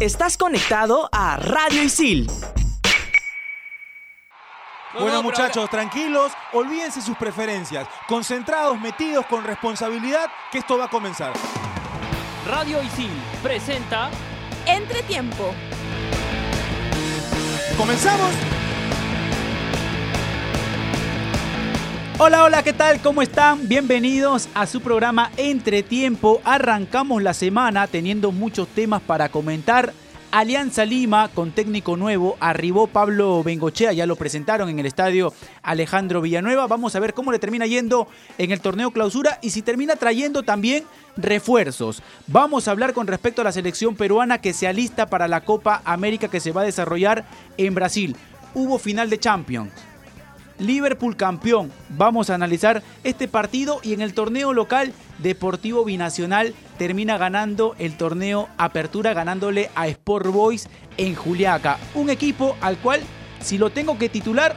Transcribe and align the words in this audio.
Estás 0.00 0.36
conectado 0.36 1.08
a 1.10 1.38
Radio 1.38 1.82
Isil. 1.82 2.30
Bueno 4.96 5.24
muchachos, 5.24 5.68
tranquilos, 5.68 6.30
olvídense 6.52 7.02
sus 7.02 7.16
preferencias, 7.16 7.88
concentrados, 8.06 8.80
metidos 8.80 9.26
con 9.26 9.42
responsabilidad, 9.42 10.30
que 10.52 10.58
esto 10.58 10.78
va 10.78 10.84
a 10.84 10.88
comenzar. 10.88 11.32
Radio 12.46 12.80
Isil 12.80 13.10
presenta 13.42 14.08
Entretiempo. 14.66 15.52
¿Comenzamos? 17.76 18.57
Hola, 22.20 22.42
hola, 22.42 22.64
¿qué 22.64 22.72
tal? 22.72 23.00
¿Cómo 23.00 23.22
están? 23.22 23.68
Bienvenidos 23.68 24.48
a 24.52 24.66
su 24.66 24.80
programa 24.80 25.30
Entretiempo. 25.36 26.40
Arrancamos 26.42 27.22
la 27.22 27.32
semana 27.32 27.86
teniendo 27.86 28.32
muchos 28.32 28.66
temas 28.66 29.00
para 29.00 29.28
comentar. 29.28 29.92
Alianza 30.32 30.84
Lima 30.84 31.28
con 31.32 31.52
técnico 31.52 31.96
nuevo, 31.96 32.36
arribó 32.40 32.88
Pablo 32.88 33.44
Bengochea, 33.44 33.92
ya 33.92 34.04
lo 34.04 34.16
presentaron 34.16 34.68
en 34.68 34.80
el 34.80 34.86
estadio 34.86 35.32
Alejandro 35.62 36.20
Villanueva. 36.20 36.66
Vamos 36.66 36.96
a 36.96 37.00
ver 37.00 37.14
cómo 37.14 37.30
le 37.30 37.38
termina 37.38 37.66
yendo 37.66 38.08
en 38.36 38.50
el 38.50 38.60
torneo 38.60 38.90
clausura 38.90 39.38
y 39.40 39.50
si 39.50 39.62
termina 39.62 39.94
trayendo 39.94 40.42
también 40.42 40.82
refuerzos. 41.16 42.02
Vamos 42.26 42.66
a 42.66 42.72
hablar 42.72 42.94
con 42.94 43.06
respecto 43.06 43.42
a 43.42 43.44
la 43.44 43.52
selección 43.52 43.94
peruana 43.94 44.38
que 44.38 44.54
se 44.54 44.66
alista 44.66 45.06
para 45.06 45.28
la 45.28 45.42
Copa 45.42 45.82
América 45.84 46.26
que 46.26 46.40
se 46.40 46.50
va 46.50 46.62
a 46.62 46.64
desarrollar 46.64 47.24
en 47.56 47.76
Brasil. 47.76 48.16
Hubo 48.54 48.80
final 48.80 49.08
de 49.08 49.20
Champions. 49.20 49.87
Liverpool 50.58 51.16
campeón. 51.16 51.70
Vamos 51.90 52.30
a 52.30 52.34
analizar 52.34 52.82
este 53.04 53.28
partido 53.28 53.80
y 53.82 53.92
en 53.92 54.00
el 54.00 54.14
torneo 54.14 54.52
local 54.52 54.92
Deportivo 55.18 55.84
Binacional 55.84 56.54
termina 56.78 57.18
ganando 57.18 57.74
el 57.78 57.96
torneo 57.96 58.48
Apertura 58.56 59.14
ganándole 59.14 59.70
a 59.74 59.88
Sport 59.88 60.26
Boys 60.26 60.68
en 60.96 61.14
Juliaca. 61.14 61.78
Un 61.94 62.10
equipo 62.10 62.56
al 62.60 62.76
cual 62.78 63.00
si 63.40 63.58
lo 63.58 63.70
tengo 63.70 63.98
que 63.98 64.08
titular 64.08 64.56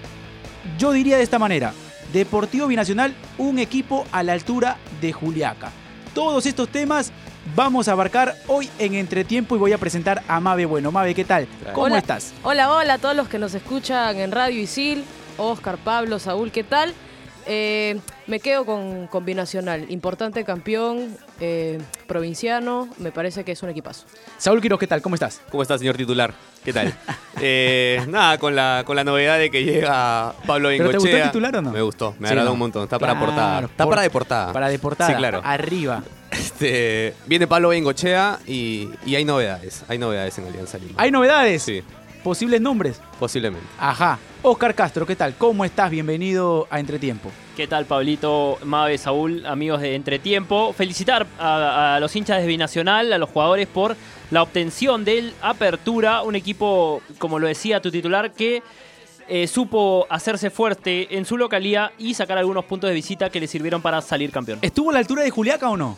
yo 0.77 0.91
diría 0.91 1.17
de 1.17 1.23
esta 1.23 1.39
manera. 1.39 1.73
Deportivo 2.13 2.67
Binacional, 2.67 3.15
un 3.37 3.57
equipo 3.59 4.05
a 4.11 4.21
la 4.21 4.33
altura 4.33 4.77
de 4.99 5.13
Juliaca. 5.13 5.71
Todos 6.13 6.45
estos 6.45 6.67
temas 6.67 7.11
vamos 7.55 7.87
a 7.87 7.93
abarcar 7.93 8.35
hoy 8.47 8.69
en 8.79 8.95
Entretiempo 8.95 9.55
y 9.55 9.59
voy 9.59 9.73
a 9.73 9.77
presentar 9.77 10.21
a 10.27 10.39
Mabe 10.39 10.65
Bueno. 10.65 10.91
Mabe, 10.91 11.15
¿qué 11.15 11.23
tal? 11.23 11.47
¿Cómo 11.73 11.85
Hola. 11.85 11.99
estás? 11.99 12.33
Hola, 12.43 12.71
hola 12.71 12.95
a 12.95 12.97
todos 12.97 13.15
los 13.15 13.29
que 13.29 13.39
nos 13.39 13.53
escuchan 13.53 14.17
en 14.17 14.31
Radio 14.31 14.59
Isil. 14.61 15.05
Oscar, 15.37 15.77
Pablo, 15.77 16.19
Saúl, 16.19 16.51
¿qué 16.51 16.63
tal? 16.63 16.93
Eh, 17.47 17.99
me 18.27 18.39
quedo 18.39 18.65
con, 18.65 19.07
con 19.07 19.25
Binacional. 19.25 19.87
Importante 19.89 20.43
campeón, 20.45 21.17
eh, 21.39 21.79
provinciano. 22.05 22.87
Me 22.99 23.11
parece 23.11 23.43
que 23.43 23.51
es 23.53 23.63
un 23.63 23.69
equipazo. 23.69 24.05
Saúl 24.37 24.61
Quiroz, 24.61 24.79
¿qué 24.79 24.85
tal? 24.85 25.01
¿Cómo 25.01 25.15
estás? 25.15 25.41
¿Cómo 25.49 25.63
está, 25.63 25.75
señor 25.79 25.97
titular? 25.97 26.33
¿Qué 26.63 26.71
tal? 26.73 26.93
Eh, 27.43 28.05
nada, 28.07 28.37
con 28.37 28.55
la, 28.55 28.83
con 28.85 28.95
la 28.95 29.03
novedad 29.03 29.39
de 29.39 29.49
que 29.49 29.63
llega 29.63 30.31
Pablo 30.45 30.69
¿Pero 30.69 30.77
te 30.91 30.97
Bengochea. 30.97 30.99
gustó 30.99 31.17
el 31.17 31.23
titular 31.23 31.55
o 31.55 31.61
no? 31.63 31.71
Me 31.71 31.81
gustó, 31.81 32.13
me 32.19 32.27
Sí, 32.27 32.33
agradó 32.33 32.49
¿no? 32.49 32.53
un 32.53 32.59
montón. 32.59 32.83
Está 32.83 32.99
para 32.99 33.17
portada. 33.19 33.61
Está 33.61 33.83
por- 33.85 33.89
para 33.93 34.01
de 34.03 34.09
portada. 34.11 34.53
Para 34.53 34.69
de 34.69 34.77
portada. 34.77 35.09
Sí, 35.09 35.15
claro. 35.15 35.41
Arriba. 35.43 36.03
Este, 36.29 37.15
viene 37.25 37.47
Pablo 37.47 37.69
Bengochea 37.69 38.37
y, 38.45 38.89
y 39.07 39.15
hay 39.15 39.25
novedades. 39.25 39.83
Hay 39.87 39.97
novedades 39.97 40.37
en 40.37 40.45
Alianza 40.49 40.77
Lima. 40.77 40.93
¿Hay 40.97 41.09
novedades? 41.09 41.63
Sí, 41.63 41.81
¿Posibles 42.23 42.61
nombres? 42.61 43.01
posiblemente. 43.19 43.67
Ajá. 43.79 44.19
Oscar 44.43 44.73
Castro, 44.75 45.05
¿qué 45.05 45.15
tal? 45.15 45.35
¿Cómo 45.35 45.65
estás? 45.65 45.91
Bienvenido 45.91 46.67
a 46.69 46.79
Entretiempo. 46.79 47.29
¿Qué 47.55 47.67
tal, 47.67 47.85
Pablito, 47.85 48.57
Mabe, 48.63 48.97
Saúl, 48.97 49.45
amigos 49.45 49.81
de 49.81 49.95
Entretiempo? 49.95 50.73
Felicitar 50.73 51.27
a, 51.39 51.95
a 51.95 51.99
los 51.99 52.15
hinchas 52.15 52.41
de 52.41 52.47
Binacional, 52.47 53.11
a 53.13 53.17
los 53.17 53.29
jugadores 53.29 53.67
por 53.67 53.95
la 54.31 54.41
obtención 54.41 55.03
del 55.05 55.33
Apertura, 55.41 56.21
un 56.21 56.35
equipo, 56.35 57.01
como 57.19 57.37
lo 57.39 57.47
decía 57.47 57.81
tu 57.81 57.91
titular, 57.91 58.31
que 58.31 58.63
eh, 59.27 59.47
supo 59.47 60.07
hacerse 60.09 60.49
fuerte 60.49 61.15
en 61.15 61.25
su 61.25 61.37
localía 61.37 61.91
y 61.97 62.13
sacar 62.15 62.37
algunos 62.37 62.65
puntos 62.65 62.89
de 62.89 62.93
visita 62.95 63.29
que 63.29 63.39
le 63.39 63.47
sirvieron 63.47 63.81
para 63.81 64.01
salir 64.01 64.31
campeón. 64.31 64.59
¿Estuvo 64.61 64.89
a 64.89 64.93
la 64.93 64.99
altura 64.99 65.23
de 65.23 65.29
Juliaca 65.29 65.69
o 65.69 65.77
no? 65.77 65.97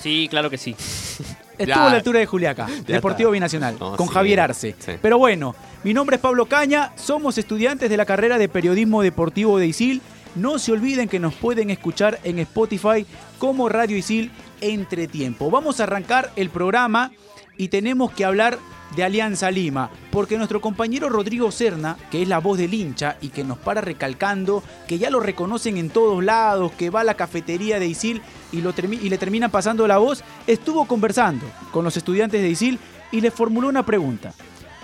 Sí, 0.00 0.26
claro 0.30 0.50
que 0.50 0.58
sí. 0.58 0.74
Estuvo 1.58 1.66
Ya. 1.76 1.86
a 1.86 1.90
la 1.90 1.96
altura 1.96 2.20
de 2.20 2.26
Juliaca, 2.26 2.66
Deportivo 2.86 3.30
está. 3.30 3.32
Binacional, 3.34 3.76
No, 3.78 3.96
con 3.96 4.08
sí, 4.08 4.14
Javier 4.14 4.40
Arce. 4.40 4.74
sí. 4.78 4.92
Pero 5.00 5.18
bueno, 5.18 5.54
mi 5.84 5.94
nombre 5.94 6.16
es 6.16 6.22
Pablo 6.22 6.46
Caña, 6.46 6.92
somos 6.96 7.38
estudiantes 7.38 7.88
de 7.88 7.96
la 7.96 8.04
carrera 8.04 8.38
de 8.38 8.48
Periodismo 8.48 9.02
Deportivo 9.02 9.58
de 9.58 9.66
ISIL. 9.68 10.02
No 10.34 10.58
se 10.58 10.72
olviden 10.72 11.08
que 11.08 11.18
nos 11.18 11.34
pueden 11.34 11.70
escuchar 11.70 12.18
en 12.24 12.38
Spotify 12.40 13.06
como 13.38 13.68
Radio 13.70 13.96
ISIL 13.96 14.30
Entretiempo. 14.60 15.50
Vamos 15.50 15.80
a 15.80 15.84
arrancar 15.84 16.30
el 16.36 16.50
programa 16.50 17.10
y 17.56 17.68
tenemos 17.68 18.12
que 18.12 18.24
hablar 18.24 18.58
de 18.94 19.04
Alianza 19.04 19.50
Lima, 19.50 19.90
porque 20.10 20.36
nuestro 20.36 20.60
compañero 20.60 21.08
Rodrigo 21.08 21.50
Serna, 21.50 21.96
que 22.10 22.22
es 22.22 22.28
la 22.28 22.38
voz 22.38 22.58
del 22.58 22.74
hincha 22.74 23.16
y 23.20 23.28
que 23.28 23.44
nos 23.44 23.58
para 23.58 23.80
recalcando 23.80 24.62
que 24.86 24.98
ya 24.98 25.10
lo 25.10 25.20
reconocen 25.20 25.76
en 25.76 25.90
todos 25.90 26.22
lados, 26.22 26.72
que 26.72 26.90
va 26.90 27.00
a 27.00 27.04
la 27.04 27.14
cafetería 27.14 27.78
de 27.78 27.86
Isil 27.86 28.22
y, 28.52 28.58
y 28.58 29.08
le 29.08 29.18
terminan 29.18 29.50
pasando 29.50 29.86
la 29.86 29.98
voz, 29.98 30.22
estuvo 30.46 30.86
conversando 30.86 31.46
con 31.72 31.84
los 31.84 31.96
estudiantes 31.96 32.40
de 32.40 32.48
Isil 32.48 32.78
y 33.12 33.20
le 33.20 33.30
formuló 33.30 33.68
una 33.68 33.84
pregunta. 33.84 34.32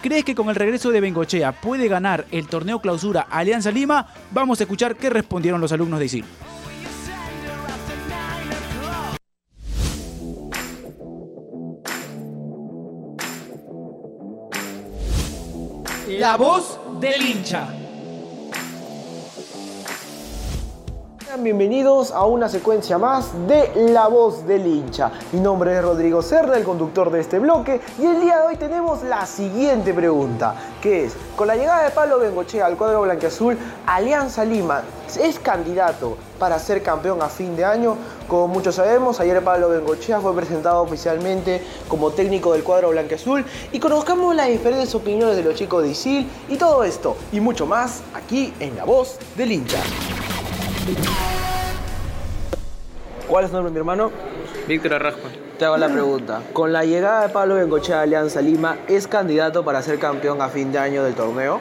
¿Crees 0.03 0.25
que 0.25 0.35
con 0.35 0.49
el 0.49 0.57
regreso 0.57 0.91
de 0.91 1.01
Bengochea 1.01 1.53
puede 1.53 1.87
ganar 1.87 2.27
el 2.33 2.49
torneo 2.49 2.81
clausura 2.81 3.29
Alianza 3.31 3.71
Lima? 3.71 4.09
Vamos 4.33 4.59
a 4.59 4.65
escuchar 4.65 4.97
qué 4.97 5.09
respondieron 5.11 5.61
los 5.61 5.71
alumnos 5.71 6.01
de 6.01 6.07
Isil. 6.07 6.25
La 16.23 16.37
voz 16.37 16.79
del 17.01 17.21
hincha. 17.21 17.82
Bienvenidos 21.39 22.11
a 22.11 22.27
una 22.27 22.47
secuencia 22.51 22.99
más 22.99 23.31
de 23.49 23.73
La 23.91 24.07
Voz 24.07 24.47
del 24.47 24.67
Hincha. 24.67 25.11
Mi 25.33 25.41
nombre 25.41 25.75
es 25.75 25.83
Rodrigo 25.83 26.21
Serra, 26.21 26.59
el 26.59 26.63
conductor 26.63 27.11
de 27.11 27.21
este 27.21 27.39
bloque, 27.39 27.81
y 27.99 28.05
el 28.05 28.21
día 28.21 28.37
de 28.37 28.47
hoy 28.49 28.57
tenemos 28.57 29.03
la 29.03 29.25
siguiente 29.25 29.95
pregunta, 29.95 30.55
que 30.83 31.07
es, 31.07 31.15
con 31.35 31.47
la 31.47 31.57
llegada 31.57 31.85
de 31.85 31.91
Pablo 31.91 32.19
Bengochea 32.19 32.67
al 32.67 32.77
cuadro 32.77 33.01
blanqueazul, 33.03 33.57
Alianza 33.87 34.45
Lima 34.45 34.83
es 35.19 35.39
candidato 35.39 36.19
para 36.39 36.59
ser 36.59 36.83
campeón 36.83 37.23
a 37.23 37.29
fin 37.29 37.57
de 37.57 37.65
año. 37.65 37.97
Como 38.29 38.49
muchos 38.49 38.75
sabemos, 38.75 39.19
ayer 39.19 39.43
Pablo 39.43 39.71
Bengochea 39.71 40.21
fue 40.21 40.35
presentado 40.35 40.83
oficialmente 40.83 41.63
como 41.89 42.11
técnico 42.11 42.53
del 42.53 42.63
cuadro 42.63 42.91
blanqueazul 42.91 43.45
y 43.73 43.81
conozcamos 43.81 44.35
las 44.37 44.49
diferentes 44.49 44.95
opiniones 44.95 45.37
de 45.37 45.45
los 45.45 45.55
chicos 45.55 45.83
de 45.83 45.91
Isil 45.91 46.29
y 46.49 46.57
todo 46.57 46.85
esto 46.85 47.17
y 47.33 47.41
mucho 47.41 47.67
más 47.67 48.03
aquí 48.15 48.53
en 48.61 48.77
La 48.77 48.85
Voz 48.85 49.19
del 49.35 49.53
Hincha. 49.53 49.79
¿Cuál 53.29 53.45
es 53.45 53.51
tu 53.51 53.57
nombre, 53.57 53.73
mi 53.73 53.79
hermano? 53.79 54.11
Víctor 54.69 54.95
Arrasco. 54.95 55.29
Te 55.59 55.65
hago 55.65 55.77
la 55.77 55.89
pregunta. 55.89 56.43
Con 56.53 56.73
la 56.73 56.85
llegada 56.85 57.23
de 57.27 57.29
Pablo 57.33 57.55
Bengochea 57.55 58.01
a 58.01 58.03
Alianza 58.03 58.41
Lima, 58.41 58.77
¿es 58.89 59.07
candidato 59.07 59.65
para 59.65 59.81
ser 59.83 59.99
campeón 59.99 60.43
a 60.43 60.49
fin 60.49 60.73
de 60.73 60.79
año 60.79 61.05
del 61.05 61.15
torneo? 61.15 61.61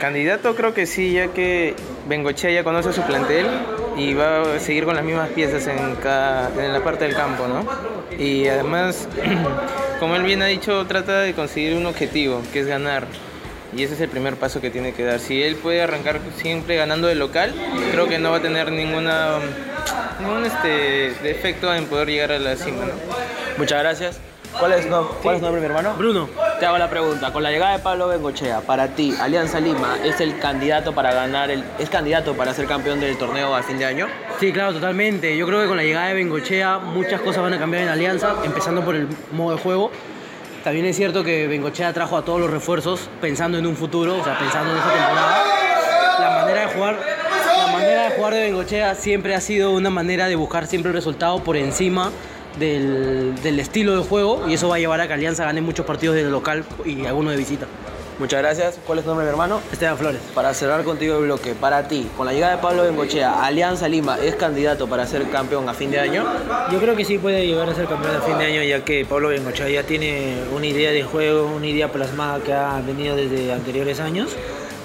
Candidato 0.00 0.54
creo 0.56 0.74
que 0.74 0.86
sí, 0.86 1.12
ya 1.12 1.28
que 1.28 1.74
Bengochea 2.08 2.50
ya 2.50 2.64
conoce 2.64 2.92
su 2.92 3.02
plantel 3.02 3.46
y 3.96 4.14
va 4.14 4.42
a 4.56 4.58
seguir 4.58 4.84
con 4.84 4.96
las 4.96 5.04
mismas 5.04 5.28
piezas 5.30 5.66
en, 5.68 5.94
cada- 5.96 6.50
en 6.60 6.72
la 6.72 6.82
parte 6.82 7.04
del 7.04 7.14
campo, 7.14 7.44
¿no? 7.46 7.64
Y 8.18 8.48
además, 8.48 9.06
como 10.00 10.16
él 10.16 10.22
bien 10.24 10.42
ha 10.42 10.46
dicho, 10.46 10.84
trata 10.86 11.20
de 11.20 11.34
conseguir 11.34 11.76
un 11.76 11.86
objetivo, 11.86 12.40
que 12.52 12.60
es 12.60 12.66
ganar. 12.66 13.06
Y 13.74 13.82
ese 13.82 13.94
es 13.94 14.00
el 14.00 14.08
primer 14.10 14.36
paso 14.36 14.60
que 14.60 14.70
tiene 14.70 14.92
que 14.92 15.02
dar. 15.04 15.18
Si 15.18 15.42
él 15.42 15.56
puede 15.56 15.80
arrancar 15.82 16.20
siempre 16.36 16.76
ganando 16.76 17.06
de 17.08 17.14
local, 17.14 17.54
creo 17.90 18.06
que 18.06 18.18
no 18.18 18.30
va 18.30 18.36
a 18.36 18.42
tener 18.42 18.70
ninguna, 18.70 19.38
ningún 20.20 20.44
este, 20.44 21.14
defecto 21.22 21.72
en 21.74 21.86
poder 21.86 22.08
llegar 22.08 22.32
a 22.32 22.38
la 22.38 22.56
cima, 22.56 22.84
¿no? 22.84 22.92
Muchas 23.56 23.80
gracias. 23.80 24.20
¿Cuál 24.58 24.72
es, 24.74 24.86
no- 24.86 25.08
cuál 25.22 25.36
es 25.36 25.40
tu 25.40 25.46
nombre, 25.46 25.62
mi 25.62 25.66
hermano? 25.66 25.94
Bruno, 25.96 26.28
te 26.60 26.66
hago 26.66 26.76
la 26.76 26.90
pregunta. 26.90 27.32
Con 27.32 27.42
la 27.42 27.50
llegada 27.50 27.72
de 27.72 27.78
Pablo 27.78 28.08
Bengochea, 28.08 28.60
para 28.60 28.88
ti, 28.88 29.14
Alianza 29.18 29.58
Lima 29.60 29.96
es 30.04 30.20
el 30.20 30.38
candidato 30.38 30.92
para 30.94 31.14
ganar 31.14 31.50
el, 31.50 31.64
es 31.78 31.88
candidato 31.88 32.34
para 32.34 32.52
ser 32.52 32.66
campeón 32.66 33.00
del 33.00 33.16
torneo 33.16 33.54
a 33.56 33.62
fin 33.62 33.78
de 33.78 33.86
año. 33.86 34.06
Sí, 34.38 34.52
claro, 34.52 34.74
totalmente. 34.74 35.34
Yo 35.38 35.46
creo 35.46 35.62
que 35.62 35.68
con 35.68 35.78
la 35.78 35.82
llegada 35.84 36.08
de 36.08 36.14
Bengochea 36.14 36.76
muchas 36.78 37.22
cosas 37.22 37.42
van 37.42 37.54
a 37.54 37.58
cambiar 37.58 37.84
en 37.84 37.88
Alianza, 37.88 38.34
empezando 38.44 38.84
por 38.84 38.94
el 38.94 39.08
modo 39.32 39.56
de 39.56 39.62
juego. 39.62 39.90
También 40.64 40.86
es 40.86 40.96
cierto 40.96 41.24
que 41.24 41.48
Bengochea 41.48 41.92
trajo 41.92 42.16
a 42.16 42.24
todos 42.24 42.40
los 42.40 42.50
refuerzos 42.50 43.08
pensando 43.20 43.58
en 43.58 43.66
un 43.66 43.74
futuro, 43.74 44.18
o 44.18 44.24
sea, 44.24 44.38
pensando 44.38 44.70
en 44.70 44.78
esta 44.78 44.92
temporada. 44.92 45.44
La 46.20 46.30
manera 46.30 46.60
de 46.60 46.66
jugar, 46.68 47.00
la 47.56 47.72
manera 47.72 48.04
de 48.04 48.10
jugar 48.10 48.34
de 48.34 48.40
Bengochea 48.42 48.94
siempre 48.94 49.34
ha 49.34 49.40
sido 49.40 49.72
una 49.72 49.90
manera 49.90 50.28
de 50.28 50.36
buscar 50.36 50.68
siempre 50.68 50.90
el 50.90 50.94
resultado 50.94 51.42
por 51.42 51.56
encima 51.56 52.12
del, 52.60 53.58
estilo 53.58 53.96
de 53.96 54.04
juego 54.04 54.48
y 54.48 54.54
eso 54.54 54.68
va 54.68 54.76
a 54.76 54.78
llevar 54.78 55.00
a 55.00 55.08
que 55.08 55.14
Alianza 55.14 55.44
gane 55.44 55.60
muchos 55.60 55.84
partidos 55.84 56.14
de 56.14 56.24
local 56.24 56.64
y 56.84 57.06
algunos 57.06 57.32
de 57.32 57.38
visita. 57.38 57.66
Muchas 58.18 58.40
gracias. 58.40 58.78
¿Cuál 58.86 58.98
es 58.98 59.04
tu 59.04 59.10
nombre, 59.10 59.24
mi 59.26 59.30
hermano? 59.30 59.60
Esteban 59.72 59.96
Flores. 59.96 60.20
Para 60.34 60.54
cerrar 60.54 60.84
contigo 60.84 61.16
el 61.16 61.24
bloque, 61.24 61.54
para 61.54 61.88
ti, 61.88 62.08
con 62.16 62.26
la 62.26 62.32
llegada 62.32 62.56
de 62.56 62.62
Pablo 62.62 62.84
Bengochea, 62.84 63.44
¿Alianza 63.44 63.88
Lima 63.88 64.18
es 64.18 64.36
candidato 64.36 64.86
para 64.86 65.06
ser 65.06 65.28
campeón 65.30 65.68
a 65.68 65.74
fin 65.74 65.90
de 65.90 65.98
año? 65.98 66.24
Yo 66.70 66.78
creo 66.78 66.94
que 66.94 67.04
sí 67.04 67.18
puede 67.18 67.46
llegar 67.46 67.68
a 67.68 67.74
ser 67.74 67.86
campeón 67.86 68.16
a 68.16 68.20
fin 68.20 68.38
de 68.38 68.44
año, 68.44 68.62
ya 68.62 68.84
que 68.84 69.04
Pablo 69.04 69.28
Bengochea 69.28 69.68
ya 69.68 69.82
tiene 69.84 70.36
una 70.54 70.66
idea 70.66 70.92
de 70.92 71.02
juego, 71.02 71.46
una 71.46 71.66
idea 71.66 71.90
plasmada 71.90 72.40
que 72.40 72.52
ha 72.52 72.80
venido 72.80 73.16
desde 73.16 73.52
anteriores 73.52 73.98
años. 73.98 74.36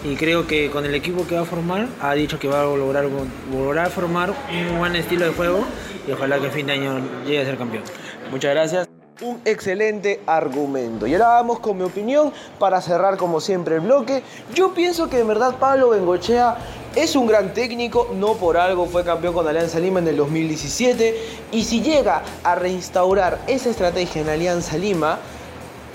Y 0.04 0.16
creo 0.16 0.48
que 0.48 0.70
con 0.70 0.86
el 0.86 0.96
equipo 0.96 1.28
que 1.28 1.36
va 1.36 1.42
a 1.42 1.46
formar, 1.46 1.88
ha 2.02 2.14
dicho 2.14 2.40
que 2.40 2.48
va 2.48 2.62
a 2.62 2.64
lograr, 2.64 3.06
lograr 3.52 3.90
formar 3.90 4.32
un 4.32 4.78
buen 4.78 4.96
estilo 4.96 5.26
de 5.26 5.34
juego 5.34 5.66
y 6.08 6.12
ojalá 6.12 6.40
que 6.40 6.48
a 6.48 6.52
fin 6.52 6.66
de 6.68 6.74
año 6.74 7.02
llegue 7.26 7.42
a 7.42 7.46
ser 7.46 7.58
campeón. 7.58 7.84
Muchas 8.32 8.52
gracias. 8.54 8.97
Un 9.22 9.42
excelente 9.46 10.22
argumento. 10.28 11.08
Y 11.08 11.14
ahora 11.14 11.30
vamos 11.30 11.60
con 11.60 11.76
mi 11.78 11.84
opinión 11.84 12.32
para 12.60 12.82
cerrar 12.82 13.18
como 13.18 13.42
siempre 13.42 13.76
el 13.76 13.82
bloque. 13.82 14.22
Yo 14.54 14.76
pienso 14.76 15.10
que 15.10 15.20
en 15.20 15.28
verdad 15.28 15.56
Pablo 15.60 15.90
Bengochea 15.90 16.56
es 16.96 17.16
un 17.16 17.26
gran 17.26 17.52
técnico, 17.52 18.12
no 18.14 18.34
por 18.34 18.58
algo 18.58 18.86
fue 18.86 19.04
campeón 19.04 19.34
con 19.34 19.48
Alianza 19.48 19.80
Lima 19.80 20.00
en 20.00 20.08
el 20.08 20.18
2017. 20.18 21.16
Y 21.52 21.64
si 21.64 21.82
llega 21.82 22.22
a 22.44 22.54
reinstaurar 22.54 23.40
esa 23.48 23.72
estrategia 23.72 24.22
en 24.22 24.30
Alianza 24.30 24.78
Lima, 24.78 25.18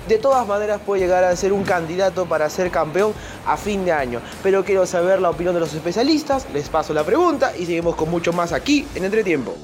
de 0.09 0.19
todas 0.19 0.45
maneras 0.47 0.81
puede 0.85 1.03
llegar 1.03 1.23
a 1.23 1.37
ser 1.37 1.53
un 1.53 1.63
candidato 1.63 2.27
para 2.27 2.51
ser 2.51 2.73
campeón 2.73 3.13
a 3.47 3.57
fin 3.57 3.85
de 3.85 3.93
año. 3.93 4.21
Pero 4.43 4.65
quiero 4.65 4.85
saber 4.85 5.21
la 5.21 5.31
opinión 5.31 5.55
de 5.55 5.61
los 5.61 5.73
especialistas, 5.75 6.47
les 6.53 6.69
paso 6.69 6.93
la 6.93 7.05
pregunta 7.05 7.53
y 7.57 7.67
seguimos 7.67 7.95
con 7.95 8.11
mucho 8.11 8.33
más 8.33 8.53
aquí 8.53 8.85
en 8.97 9.05
Entretiempo. 9.05 9.55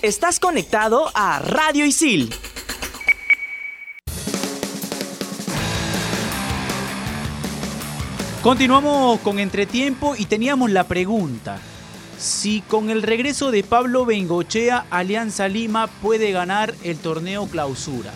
Estás 0.00 0.38
conectado 0.38 1.10
a 1.12 1.40
Radio 1.40 1.84
Isil. 1.84 2.32
Continuamos 8.44 9.18
con 9.22 9.40
Entretiempo 9.40 10.14
y 10.16 10.26
teníamos 10.26 10.70
la 10.70 10.84
pregunta. 10.84 11.58
Si 12.16 12.60
con 12.60 12.90
el 12.90 13.02
regreso 13.02 13.50
de 13.50 13.64
Pablo 13.64 14.06
Bengochea, 14.06 14.86
Alianza 14.90 15.48
Lima 15.48 15.88
puede 15.88 16.30
ganar 16.30 16.72
el 16.84 16.96
torneo 16.98 17.48
clausura. 17.48 18.12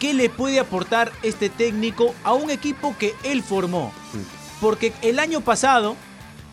¿Qué 0.00 0.14
le 0.14 0.30
puede 0.30 0.60
aportar 0.60 1.12
este 1.22 1.50
técnico 1.50 2.14
a 2.24 2.32
un 2.32 2.50
equipo 2.50 2.96
que 2.98 3.12
él 3.22 3.42
formó? 3.42 3.92
Porque 4.62 4.94
el 5.02 5.18
año 5.18 5.42
pasado, 5.42 5.94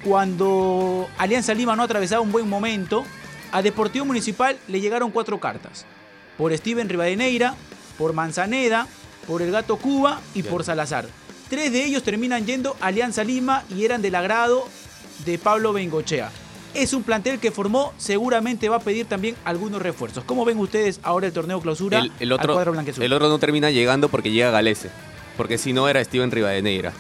cuando 0.04 1.08
Alianza 1.18 1.54
Lima 1.54 1.78
no 1.78 1.84
atravesaba 1.84 2.22
un 2.22 2.34
buen 2.34 2.50
momento, 2.50 3.06
a 3.52 3.62
Deportivo 3.62 4.06
Municipal 4.06 4.58
le 4.68 4.82
llegaron 4.82 5.12
cuatro 5.12 5.40
cartas. 5.40 5.86
Por 6.38 6.56
Steven 6.56 6.88
Rivadeneira, 6.88 7.56
por 7.98 8.14
Manzaneda, 8.14 8.88
por 9.28 9.42
el 9.42 9.52
Gato 9.52 9.78
Cuba 9.78 10.22
y 10.34 10.44
por 10.44 10.64
Salazar. 10.64 11.08
Tres 11.50 11.72
de 11.72 11.84
ellos 11.84 12.04
terminan 12.04 12.46
yendo 12.46 12.76
a 12.80 12.88
Alianza 12.88 13.24
Lima 13.24 13.64
y 13.76 13.84
eran 13.86 14.02
del 14.02 14.16
agrado 14.16 14.68
de 15.26 15.38
Pablo 15.38 15.74
Bengochea. 15.74 16.32
Es 16.74 16.94
un 16.94 17.02
plantel 17.02 17.40
que 17.40 17.52
formó, 17.52 17.94
seguramente 17.98 18.70
va 18.70 18.78
a 18.78 18.80
pedir 18.80 19.08
también 19.08 19.36
algunos 19.44 19.82
refuerzos. 19.82 20.24
¿Cómo 20.24 20.46
ven 20.46 20.60
ustedes 20.60 21.00
ahora 21.02 21.26
el 21.26 21.34
torneo 21.34 21.60
clausura 21.60 22.00
El, 22.00 22.12
el 22.20 22.32
al 22.32 22.34
otro, 22.34 22.54
cuadro 22.54 22.74
el 22.80 23.14
otro 23.14 23.28
no 23.28 23.40
termina 23.40 23.72
llegando 23.72 24.10
porque 24.10 24.32
llega 24.32 24.52
Galese. 24.52 24.92
Porque 25.36 25.58
si 25.58 25.74
no 25.74 25.90
era 25.90 26.04
Steven 26.04 26.30
Rivadeneira. 26.30 26.94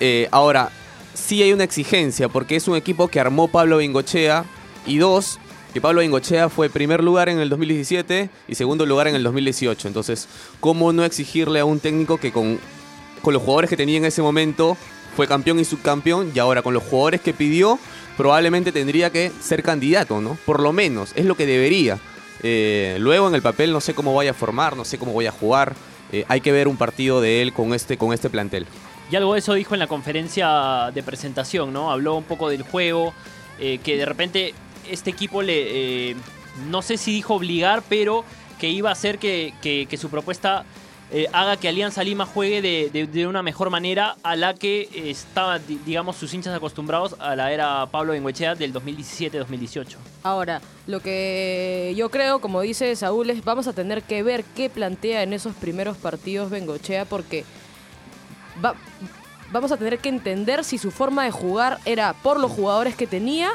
Eh, 0.00 0.28
ahora, 0.32 0.70
sí 1.14 1.42
hay 1.42 1.52
una 1.52 1.64
exigencia 1.64 2.28
porque 2.28 2.56
es 2.56 2.66
un 2.66 2.76
equipo 2.76 3.06
que 3.08 3.20
armó 3.20 3.48
Pablo 3.48 3.76
Bengochea. 3.76 4.44
Y 4.86 4.98
dos, 4.98 5.38
que 5.74 5.80
Pablo 5.80 6.02
Bengochea 6.02 6.48
fue 6.48 6.70
primer 6.70 7.02
lugar 7.02 7.28
en 7.28 7.40
el 7.40 7.48
2017 7.48 8.30
y 8.46 8.54
segundo 8.54 8.86
lugar 8.86 9.08
en 9.08 9.16
el 9.16 9.24
2018. 9.24 9.88
Entonces, 9.88 10.28
¿cómo 10.60 10.92
no 10.92 11.04
exigirle 11.04 11.58
a 11.58 11.64
un 11.64 11.80
técnico 11.80 12.16
que 12.16 12.30
con, 12.30 12.60
con 13.22 13.34
los 13.34 13.42
jugadores 13.42 13.70
que 13.70 13.76
tenía 13.76 13.96
en 13.98 14.04
ese 14.04 14.22
momento 14.22 14.76
fue 15.16 15.26
campeón 15.26 15.58
y 15.58 15.64
subcampeón 15.64 16.30
y 16.32 16.38
ahora 16.38 16.62
con 16.62 16.74
los 16.74 16.84
jugadores 16.84 17.20
que 17.20 17.34
pidió 17.34 17.80
probablemente 18.16 18.70
tendría 18.70 19.10
que 19.10 19.32
ser 19.40 19.64
candidato, 19.64 20.20
¿no? 20.20 20.38
Por 20.46 20.62
lo 20.62 20.72
menos, 20.72 21.10
es 21.16 21.24
lo 21.24 21.34
que 21.34 21.44
debería. 21.44 21.98
Eh, 22.44 22.96
luego 23.00 23.26
en 23.26 23.34
el 23.34 23.42
papel 23.42 23.72
no 23.72 23.80
sé 23.80 23.94
cómo 23.94 24.14
vaya 24.14 24.30
a 24.30 24.34
formar, 24.34 24.76
no 24.76 24.84
sé 24.84 24.96
cómo 24.96 25.12
voy 25.12 25.26
a 25.26 25.32
jugar. 25.32 25.74
Eh, 26.12 26.24
hay 26.28 26.40
que 26.40 26.52
ver 26.52 26.68
un 26.68 26.76
partido 26.76 27.20
de 27.20 27.42
él 27.42 27.52
con 27.52 27.74
este, 27.74 27.98
con 27.98 28.12
este 28.12 28.30
plantel. 28.30 28.66
Y 29.10 29.16
algo 29.16 29.32
de 29.32 29.40
eso 29.40 29.54
dijo 29.54 29.74
en 29.74 29.80
la 29.80 29.88
conferencia 29.88 30.92
de 30.94 31.02
presentación, 31.02 31.72
¿no? 31.72 31.90
Habló 31.90 32.14
un 32.14 32.22
poco 32.24 32.48
del 32.48 32.62
juego, 32.62 33.12
eh, 33.58 33.78
que 33.82 33.96
de 33.96 34.04
repente 34.04 34.54
este 34.90 35.10
equipo 35.10 35.42
le, 35.42 36.10
eh, 36.10 36.16
no 36.68 36.82
sé 36.82 36.96
si 36.96 37.12
dijo 37.12 37.34
obligar, 37.34 37.82
pero 37.88 38.24
que 38.58 38.68
iba 38.70 38.88
a 38.90 38.92
hacer 38.92 39.18
que, 39.18 39.52
que- 39.62 39.96
su 39.96 40.08
propuesta 40.10 40.64
eh, 41.12 41.26
haga 41.32 41.56
que 41.58 41.68
Alianza 41.68 42.02
Lima 42.02 42.24
juegue 42.26 42.62
de, 42.62 43.06
de- 43.06 43.26
una 43.26 43.42
mejor 43.42 43.68
manera 43.70 44.16
a 44.22 44.34
la 44.36 44.54
que 44.54 44.88
estaban, 45.10 45.64
di- 45.66 45.78
digamos, 45.84 46.16
sus 46.16 46.32
hinchas 46.34 46.54
acostumbrados 46.54 47.14
a 47.20 47.36
la 47.36 47.52
era 47.52 47.86
Pablo 47.86 48.12
Bengoechea 48.14 48.54
del 48.54 48.72
2017-2018. 48.72 49.96
Ahora, 50.22 50.60
lo 50.86 51.00
que 51.00 51.92
yo 51.96 52.10
creo, 52.10 52.40
como 52.40 52.60
dice 52.62 52.94
Saúl, 52.96 53.30
es 53.30 53.44
vamos 53.44 53.66
a 53.68 53.72
tener 53.74 54.02
que 54.02 54.22
ver 54.22 54.44
qué 54.56 54.70
plantea 54.70 55.22
en 55.22 55.32
esos 55.34 55.54
primeros 55.54 55.96
partidos 55.96 56.50
Bengochea 56.50 57.04
porque 57.04 57.44
va- 58.64 58.74
vamos 59.52 59.70
a 59.72 59.76
tener 59.76 59.98
que 59.98 60.08
entender 60.08 60.64
si 60.64 60.78
su 60.78 60.90
forma 60.90 61.24
de 61.24 61.30
jugar 61.30 61.78
era 61.84 62.12
por 62.14 62.40
los 62.40 62.50
jugadores 62.50 62.96
que 62.96 63.06
tenía 63.06 63.50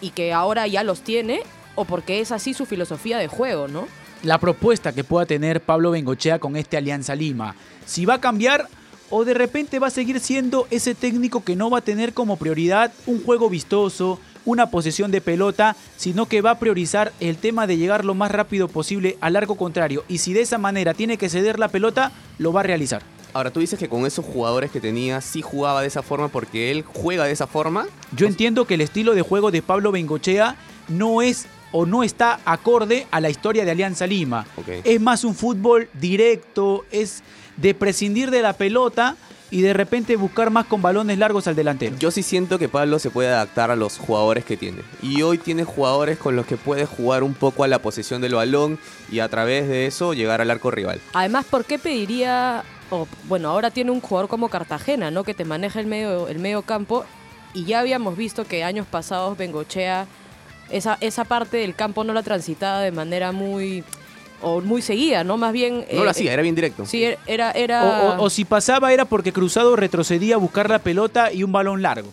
y 0.00 0.10
que 0.10 0.32
ahora 0.32 0.66
ya 0.66 0.84
los 0.84 1.02
tiene 1.02 1.42
o 1.74 1.84
porque 1.84 2.20
es 2.20 2.32
así 2.32 2.54
su 2.54 2.66
filosofía 2.66 3.18
de 3.18 3.28
juego, 3.28 3.68
¿no? 3.68 3.86
la 4.22 4.38
propuesta 4.38 4.92
que 4.92 5.04
pueda 5.04 5.26
tener 5.26 5.60
Pablo 5.60 5.92
Bengochea 5.92 6.38
con 6.38 6.56
este 6.56 6.76
Alianza 6.76 7.14
Lima. 7.14 7.54
Si 7.84 8.04
va 8.04 8.14
a 8.14 8.20
cambiar 8.20 8.68
o 9.08 9.24
de 9.24 9.34
repente 9.34 9.78
va 9.78 9.86
a 9.86 9.90
seguir 9.90 10.18
siendo 10.20 10.66
ese 10.70 10.94
técnico 10.94 11.44
que 11.44 11.56
no 11.56 11.70
va 11.70 11.78
a 11.78 11.82
tener 11.82 12.12
como 12.12 12.36
prioridad 12.36 12.92
un 13.06 13.22
juego 13.22 13.48
vistoso, 13.48 14.18
una 14.44 14.70
posesión 14.70 15.10
de 15.10 15.20
pelota, 15.20 15.76
sino 15.96 16.26
que 16.26 16.40
va 16.40 16.52
a 16.52 16.58
priorizar 16.58 17.12
el 17.20 17.36
tema 17.36 17.66
de 17.66 17.76
llegar 17.76 18.04
lo 18.04 18.14
más 18.14 18.32
rápido 18.32 18.68
posible 18.68 19.16
al 19.20 19.34
largo 19.34 19.56
contrario. 19.56 20.04
Y 20.08 20.18
si 20.18 20.32
de 20.32 20.40
esa 20.40 20.58
manera 20.58 20.94
tiene 20.94 21.18
que 21.18 21.28
ceder 21.28 21.58
la 21.58 21.68
pelota, 21.68 22.12
lo 22.38 22.52
va 22.52 22.60
a 22.60 22.64
realizar. 22.64 23.02
Ahora, 23.36 23.50
tú 23.50 23.60
dices 23.60 23.78
que 23.78 23.90
con 23.90 24.06
esos 24.06 24.24
jugadores 24.24 24.70
que 24.70 24.80
tenía 24.80 25.20
sí 25.20 25.42
jugaba 25.42 25.82
de 25.82 25.88
esa 25.88 26.02
forma 26.02 26.28
porque 26.28 26.70
él 26.70 26.86
juega 26.86 27.24
de 27.24 27.32
esa 27.32 27.46
forma. 27.46 27.86
Yo 28.12 28.26
entiendo 28.26 28.64
que 28.64 28.72
el 28.72 28.80
estilo 28.80 29.14
de 29.14 29.20
juego 29.20 29.50
de 29.50 29.60
Pablo 29.60 29.92
Bengochea 29.92 30.56
no 30.88 31.20
es 31.20 31.44
o 31.70 31.84
no 31.84 32.02
está 32.02 32.40
acorde 32.46 33.06
a 33.10 33.20
la 33.20 33.28
historia 33.28 33.66
de 33.66 33.72
Alianza 33.72 34.06
Lima. 34.06 34.46
Es 34.84 35.02
más 35.02 35.22
un 35.22 35.34
fútbol 35.34 35.90
directo, 35.92 36.86
es 36.90 37.22
de 37.58 37.74
prescindir 37.74 38.30
de 38.30 38.40
la 38.40 38.54
pelota 38.54 39.18
y 39.50 39.60
de 39.60 39.74
repente 39.74 40.16
buscar 40.16 40.50
más 40.50 40.64
con 40.64 40.80
balones 40.80 41.18
largos 41.18 41.46
al 41.46 41.54
delantero. 41.54 41.94
Yo 41.98 42.10
sí 42.10 42.22
siento 42.22 42.58
que 42.58 42.70
Pablo 42.70 42.98
se 42.98 43.10
puede 43.10 43.28
adaptar 43.28 43.70
a 43.70 43.76
los 43.76 43.98
jugadores 43.98 44.46
que 44.46 44.56
tiene. 44.56 44.78
Y 45.02 45.20
hoy 45.20 45.36
tiene 45.36 45.64
jugadores 45.64 46.16
con 46.18 46.36
los 46.36 46.46
que 46.46 46.56
puede 46.56 46.86
jugar 46.86 47.22
un 47.22 47.34
poco 47.34 47.64
a 47.64 47.68
la 47.68 47.80
posesión 47.80 48.22
del 48.22 48.34
balón 48.34 48.78
y 49.10 49.20
a 49.20 49.28
través 49.28 49.68
de 49.68 49.86
eso 49.86 50.14
llegar 50.14 50.40
al 50.40 50.50
arco 50.50 50.70
rival. 50.70 51.00
Además, 51.12 51.44
¿por 51.44 51.64
qué 51.64 51.78
pediría, 51.78 52.64
o 52.90 53.06
bueno, 53.28 53.50
ahora 53.50 53.70
tiene 53.70 53.90
un 53.90 54.00
jugador 54.00 54.28
como 54.28 54.48
Cartagena, 54.48 55.10
¿no? 55.10 55.24
Que 55.24 55.34
te 55.34 55.44
maneja 55.44 55.80
el 55.80 55.86
medio, 55.86 56.28
el 56.28 56.38
medio 56.38 56.62
campo 56.62 57.04
y 57.54 57.64
ya 57.64 57.80
habíamos 57.80 58.16
visto 58.16 58.44
que 58.44 58.64
años 58.64 58.86
pasados 58.86 59.38
Bengochea 59.38 60.06
esa, 60.70 60.98
esa 61.00 61.24
parte 61.24 61.58
del 61.58 61.74
campo 61.74 62.04
no 62.04 62.12
la 62.12 62.22
transitaba 62.22 62.80
de 62.80 62.92
manera 62.92 63.32
muy 63.32 63.84
o 64.42 64.60
muy 64.60 64.82
seguida, 64.82 65.24
¿no? 65.24 65.36
Más 65.36 65.52
bien 65.52 65.84
No 65.92 66.00
lo 66.00 66.06
eh, 66.06 66.10
hacía, 66.10 66.32
era 66.32 66.42
bien 66.42 66.54
directo. 66.54 66.86
Sí, 66.86 67.04
era 67.26 67.50
era 67.52 67.84
O, 67.84 67.88
o- 68.20 68.24
o 68.24 68.30
si 68.30 68.44
pasaba 68.44 68.92
era 68.92 69.04
porque 69.04 69.32
Cruzado 69.32 69.76
retrocedía 69.76 70.34
a 70.36 70.38
buscar 70.38 70.68
la 70.70 70.78
pelota 70.78 71.32
y 71.32 71.42
un 71.42 71.52
balón 71.52 71.82
largo. 71.82 72.08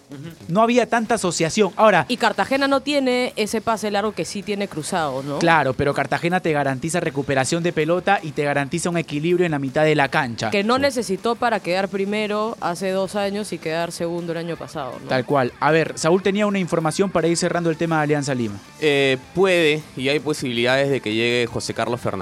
No 0.47 0.61
había 0.61 0.87
tanta 0.87 1.15
asociación. 1.15 1.71
Ahora, 1.75 2.05
y 2.07 2.17
Cartagena 2.17 2.67
no 2.67 2.81
tiene 2.81 3.33
ese 3.35 3.61
pase 3.61 3.91
largo 3.91 4.13
que 4.13 4.25
sí 4.25 4.43
tiene 4.43 4.67
Cruzado, 4.67 5.23
¿no? 5.23 5.39
claro, 5.39 5.73
pero 5.73 5.93
Cartagena 5.93 6.39
te 6.39 6.51
garantiza 6.51 6.99
recuperación 6.99 7.63
de 7.63 7.73
pelota 7.73 8.19
y 8.21 8.31
te 8.31 8.43
garantiza 8.43 8.89
un 8.89 8.97
equilibrio 8.97 9.45
en 9.45 9.51
la 9.51 9.59
mitad 9.59 9.83
de 9.83 9.95
la 9.95 10.07
cancha. 10.09 10.49
Que 10.51 10.63
no 10.63 10.77
necesitó 10.77 11.35
para 11.35 11.59
quedar 11.59 11.87
primero 11.89 12.57
hace 12.61 12.91
dos 12.91 13.15
años 13.15 13.51
y 13.53 13.57
quedar 13.57 13.91
segundo 13.91 14.31
el 14.31 14.37
año 14.39 14.55
pasado, 14.57 14.93
¿no? 15.01 15.09
Tal 15.09 15.25
cual. 15.25 15.51
A 15.59 15.71
ver, 15.71 15.93
Saúl 15.95 16.21
tenía 16.23 16.45
una 16.47 16.59
información 16.59 17.09
para 17.09 17.27
ir 17.27 17.37
cerrando 17.37 17.69
el 17.69 17.77
tema 17.77 17.97
de 17.97 18.03
Alianza 18.03 18.33
Lima. 18.35 18.55
Eh, 18.79 19.17
puede 19.33 19.81
y 19.97 20.09
hay 20.09 20.19
posibilidades 20.19 20.89
de 20.89 21.01
que 21.01 21.13
llegue 21.13 21.47
José 21.47 21.73
Carlos 21.73 21.99
Fernández. 21.99 22.12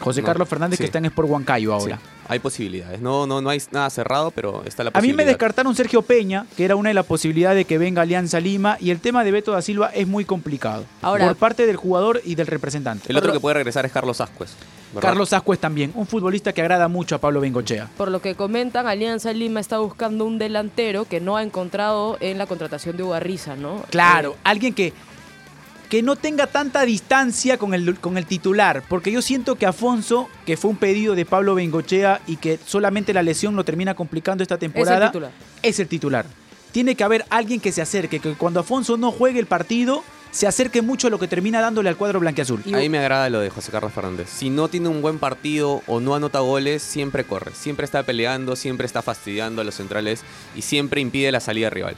José 0.00 0.20
No, 0.20 0.26
Carlos 0.26 0.48
Fernández 0.48 0.76
sí, 0.78 0.82
que 0.82 0.86
está 0.86 0.98
en 0.98 1.06
Sport 1.06 1.28
Huancayo 1.30 1.72
ahora. 1.74 1.96
sí, 1.96 2.02
hay 2.28 2.38
posibilidades. 2.38 3.00
No, 3.00 3.26
no, 3.26 3.40
no 3.40 3.50
hay 3.50 3.60
nada 3.70 3.88
cerrado, 3.90 4.30
pero 4.30 4.62
está 4.64 4.84
la 4.84 4.88
A 4.88 4.90
mí 4.90 4.94
posibilidad. 4.94 5.16
me 5.16 5.24
descartaron 5.24 5.74
Sergio 5.74 6.02
Peña, 6.02 6.46
que 6.56 6.64
era 6.64 6.76
una 6.76 6.90
de 6.90 6.94
las 6.94 7.06
posibilidades 7.06 7.56
de 7.56 7.64
que 7.64 7.78
venga 7.78 8.02
Alianza 8.02 8.40
Lima, 8.40 8.76
y 8.80 8.90
el 8.90 9.00
tema 9.00 9.24
de 9.24 9.30
Beto 9.30 9.52
da 9.52 9.62
Silva 9.62 9.90
es 9.94 10.06
muy 10.06 10.24
complicado. 10.24 10.84
Ahora- 11.02 11.26
por 11.28 11.36
parte 11.36 11.66
del 11.66 11.76
jugador 11.76 12.20
y 12.24 12.34
del 12.34 12.46
representante. 12.46 13.10
El 13.10 13.16
otro 13.16 13.32
que 13.32 13.40
puede 13.40 13.54
regresar 13.54 13.86
es 13.86 13.92
Carlos 13.92 14.20
Ascuez. 14.20 14.50
¿verdad? 14.94 15.10
Carlos 15.10 15.32
Ascuez 15.34 15.58
también, 15.60 15.92
un 15.94 16.06
futbolista 16.06 16.54
que 16.54 16.62
agrada 16.62 16.88
mucho 16.88 17.14
a 17.14 17.18
Pablo 17.18 17.40
Bengochea. 17.42 17.88
Por 17.98 18.10
lo 18.10 18.22
que 18.22 18.34
comentan, 18.34 18.86
Alianza 18.86 19.32
Lima 19.34 19.60
está 19.60 19.76
buscando 19.78 20.24
un 20.24 20.38
delantero 20.38 21.04
que 21.04 21.20
no 21.20 21.36
ha 21.36 21.42
encontrado 21.42 22.16
en 22.20 22.38
la 22.38 22.46
contratación 22.46 22.96
de 22.96 23.02
Ugarriza, 23.02 23.54
¿no? 23.54 23.82
Claro, 23.90 24.32
Eh, 24.32 24.36
alguien 24.44 24.72
que 24.72 24.94
que 25.88 26.02
no 26.02 26.16
tenga 26.16 26.46
tanta 26.46 26.82
distancia 26.82 27.56
con 27.56 27.74
el, 27.74 27.98
con 27.98 28.18
el 28.18 28.26
titular, 28.26 28.82
porque 28.88 29.10
yo 29.10 29.22
siento 29.22 29.56
que 29.56 29.66
Afonso, 29.66 30.28
que 30.44 30.56
fue 30.56 30.70
un 30.70 30.76
pedido 30.76 31.14
de 31.14 31.24
Pablo 31.24 31.54
Bengochea 31.54 32.20
y 32.26 32.36
que 32.36 32.58
solamente 32.64 33.14
la 33.14 33.22
lesión 33.22 33.56
lo 33.56 33.64
termina 33.64 33.94
complicando 33.94 34.42
esta 34.42 34.58
temporada, 34.58 35.10
titular. 35.10 35.30
es 35.62 35.80
el 35.80 35.88
titular. 35.88 36.26
Tiene 36.72 36.94
que 36.94 37.04
haber 37.04 37.24
alguien 37.30 37.60
que 37.60 37.72
se 37.72 37.80
acerque, 37.80 38.20
que 38.20 38.34
cuando 38.34 38.60
Afonso 38.60 38.98
no 38.98 39.10
juegue 39.10 39.40
el 39.40 39.46
partido, 39.46 40.04
se 40.30 40.46
acerque 40.46 40.82
mucho 40.82 41.06
a 41.06 41.10
lo 41.10 41.18
que 41.18 41.26
termina 41.26 41.62
dándole 41.62 41.88
al 41.88 41.96
cuadro 41.96 42.20
blanqueazul. 42.20 42.62
Ahí 42.74 42.90
me 42.90 42.98
agrada 42.98 43.30
lo 43.30 43.40
de 43.40 43.48
José 43.48 43.72
Carlos 43.72 43.92
Fernández. 43.92 44.28
Si 44.28 44.50
no 44.50 44.68
tiene 44.68 44.88
un 44.88 45.00
buen 45.00 45.18
partido 45.18 45.82
o 45.86 46.00
no 46.00 46.14
anota 46.14 46.40
goles, 46.40 46.82
siempre 46.82 47.24
corre. 47.24 47.52
Siempre 47.54 47.86
está 47.86 48.02
peleando, 48.02 48.54
siempre 48.54 48.86
está 48.86 49.00
fastidiando 49.00 49.62
a 49.62 49.64
los 49.64 49.76
centrales 49.76 50.22
y 50.54 50.60
siempre 50.60 51.00
impide 51.00 51.32
la 51.32 51.40
salida 51.40 51.70
rival. 51.70 51.96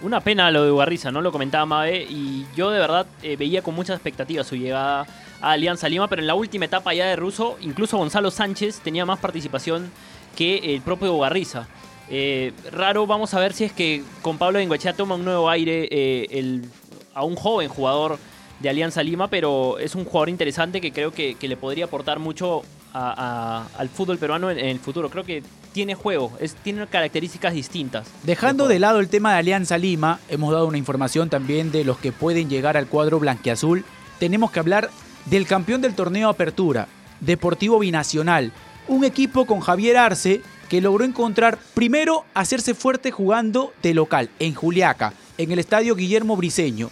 Una 0.00 0.20
pena 0.20 0.50
lo 0.52 0.64
de 0.64 0.70
Ugarriza, 0.70 1.10
¿no? 1.10 1.20
Lo 1.20 1.32
comentaba 1.32 1.66
Mabe 1.66 2.06
y 2.08 2.46
yo 2.54 2.70
de 2.70 2.78
verdad 2.78 3.06
eh, 3.22 3.36
veía 3.36 3.62
con 3.62 3.74
mucha 3.74 3.94
expectativa 3.94 4.44
su 4.44 4.54
llegada 4.54 5.06
a 5.40 5.50
Alianza 5.50 5.88
Lima, 5.88 6.06
pero 6.06 6.22
en 6.22 6.28
la 6.28 6.36
última 6.36 6.66
etapa 6.66 6.94
ya 6.94 7.06
de 7.06 7.16
Russo, 7.16 7.56
incluso 7.60 7.98
Gonzalo 7.98 8.30
Sánchez 8.30 8.80
tenía 8.80 9.04
más 9.04 9.18
participación 9.18 9.90
que 10.36 10.74
el 10.74 10.82
propio 10.82 11.12
Ugarriza. 11.14 11.66
Eh, 12.10 12.52
raro, 12.70 13.08
vamos 13.08 13.34
a 13.34 13.40
ver 13.40 13.52
si 13.52 13.64
es 13.64 13.72
que 13.72 14.04
con 14.22 14.38
Pablo 14.38 14.60
Bengoechea 14.60 14.92
toma 14.92 15.16
un 15.16 15.24
nuevo 15.24 15.50
aire 15.50 15.88
eh, 15.90 16.28
el, 16.30 16.64
a 17.12 17.24
un 17.24 17.34
joven 17.34 17.68
jugador 17.68 18.18
de 18.60 18.68
Alianza 18.68 19.02
Lima, 19.02 19.28
pero 19.28 19.80
es 19.80 19.96
un 19.96 20.04
jugador 20.04 20.28
interesante 20.28 20.80
que 20.80 20.92
creo 20.92 21.10
que, 21.10 21.34
que 21.34 21.48
le 21.48 21.56
podría 21.56 21.86
aportar 21.86 22.20
mucho 22.20 22.62
a- 22.92 23.66
a- 23.74 23.78
al 23.80 23.88
fútbol 23.88 24.18
peruano 24.18 24.50
en, 24.50 24.58
en 24.58 24.66
el 24.66 24.78
futuro. 24.80 25.10
Creo 25.10 25.24
que 25.24 25.42
tiene 25.72 25.94
juego, 25.94 26.32
es, 26.40 26.54
tiene 26.54 26.86
características 26.86 27.52
distintas. 27.54 28.06
Dejando 28.24 28.66
de 28.68 28.78
lado 28.78 29.00
el 29.00 29.08
tema 29.08 29.32
de 29.32 29.38
Alianza 29.38 29.78
Lima, 29.78 30.18
hemos 30.28 30.52
dado 30.52 30.66
una 30.66 30.78
información 30.78 31.28
también 31.30 31.70
de 31.70 31.84
los 31.84 31.98
que 31.98 32.10
pueden 32.12 32.48
llegar 32.48 32.76
al 32.76 32.86
cuadro 32.86 33.18
blanquiazul. 33.20 33.84
Tenemos 34.18 34.50
que 34.50 34.60
hablar 34.60 34.90
del 35.26 35.46
campeón 35.46 35.80
del 35.80 35.94
torneo 35.94 36.28
Apertura, 36.30 36.88
Deportivo 37.20 37.78
Binacional, 37.78 38.52
un 38.88 39.04
equipo 39.04 39.44
con 39.46 39.60
Javier 39.60 39.98
Arce 39.98 40.40
que 40.68 40.80
logró 40.80 41.04
encontrar 41.04 41.58
primero 41.74 42.24
hacerse 42.34 42.74
fuerte 42.74 43.10
jugando 43.10 43.72
de 43.82 43.94
local 43.94 44.30
en 44.38 44.54
Juliaca, 44.54 45.12
en 45.36 45.52
el 45.52 45.58
estadio 45.58 45.94
Guillermo 45.94 46.36
Briseño. 46.36 46.90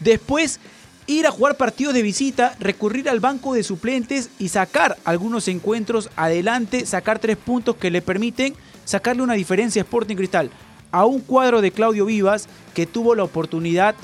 Después 0.00 0.58
ir 1.06 1.26
a 1.26 1.30
jugar 1.30 1.56
partidos 1.56 1.94
de 1.94 2.02
visita, 2.02 2.56
recurrir 2.60 3.08
al 3.08 3.20
banco 3.20 3.54
de 3.54 3.62
suplentes 3.62 4.30
y 4.38 4.48
sacar 4.48 4.96
algunos 5.04 5.48
encuentros 5.48 6.10
adelante, 6.16 6.86
sacar 6.86 7.18
tres 7.18 7.36
puntos 7.36 7.76
que 7.76 7.90
le 7.90 8.02
permiten 8.02 8.54
sacarle 8.84 9.22
una 9.22 9.34
diferencia 9.34 9.82
a 9.82 9.84
Sporting 9.84 10.16
Cristal 10.16 10.50
a 10.90 11.06
un 11.06 11.20
cuadro 11.20 11.60
de 11.60 11.70
Claudio 11.70 12.04
Vivas 12.04 12.48
que 12.74 12.86
tuvo 12.86 13.14
la 13.14 13.24
oportunidad 13.24 13.94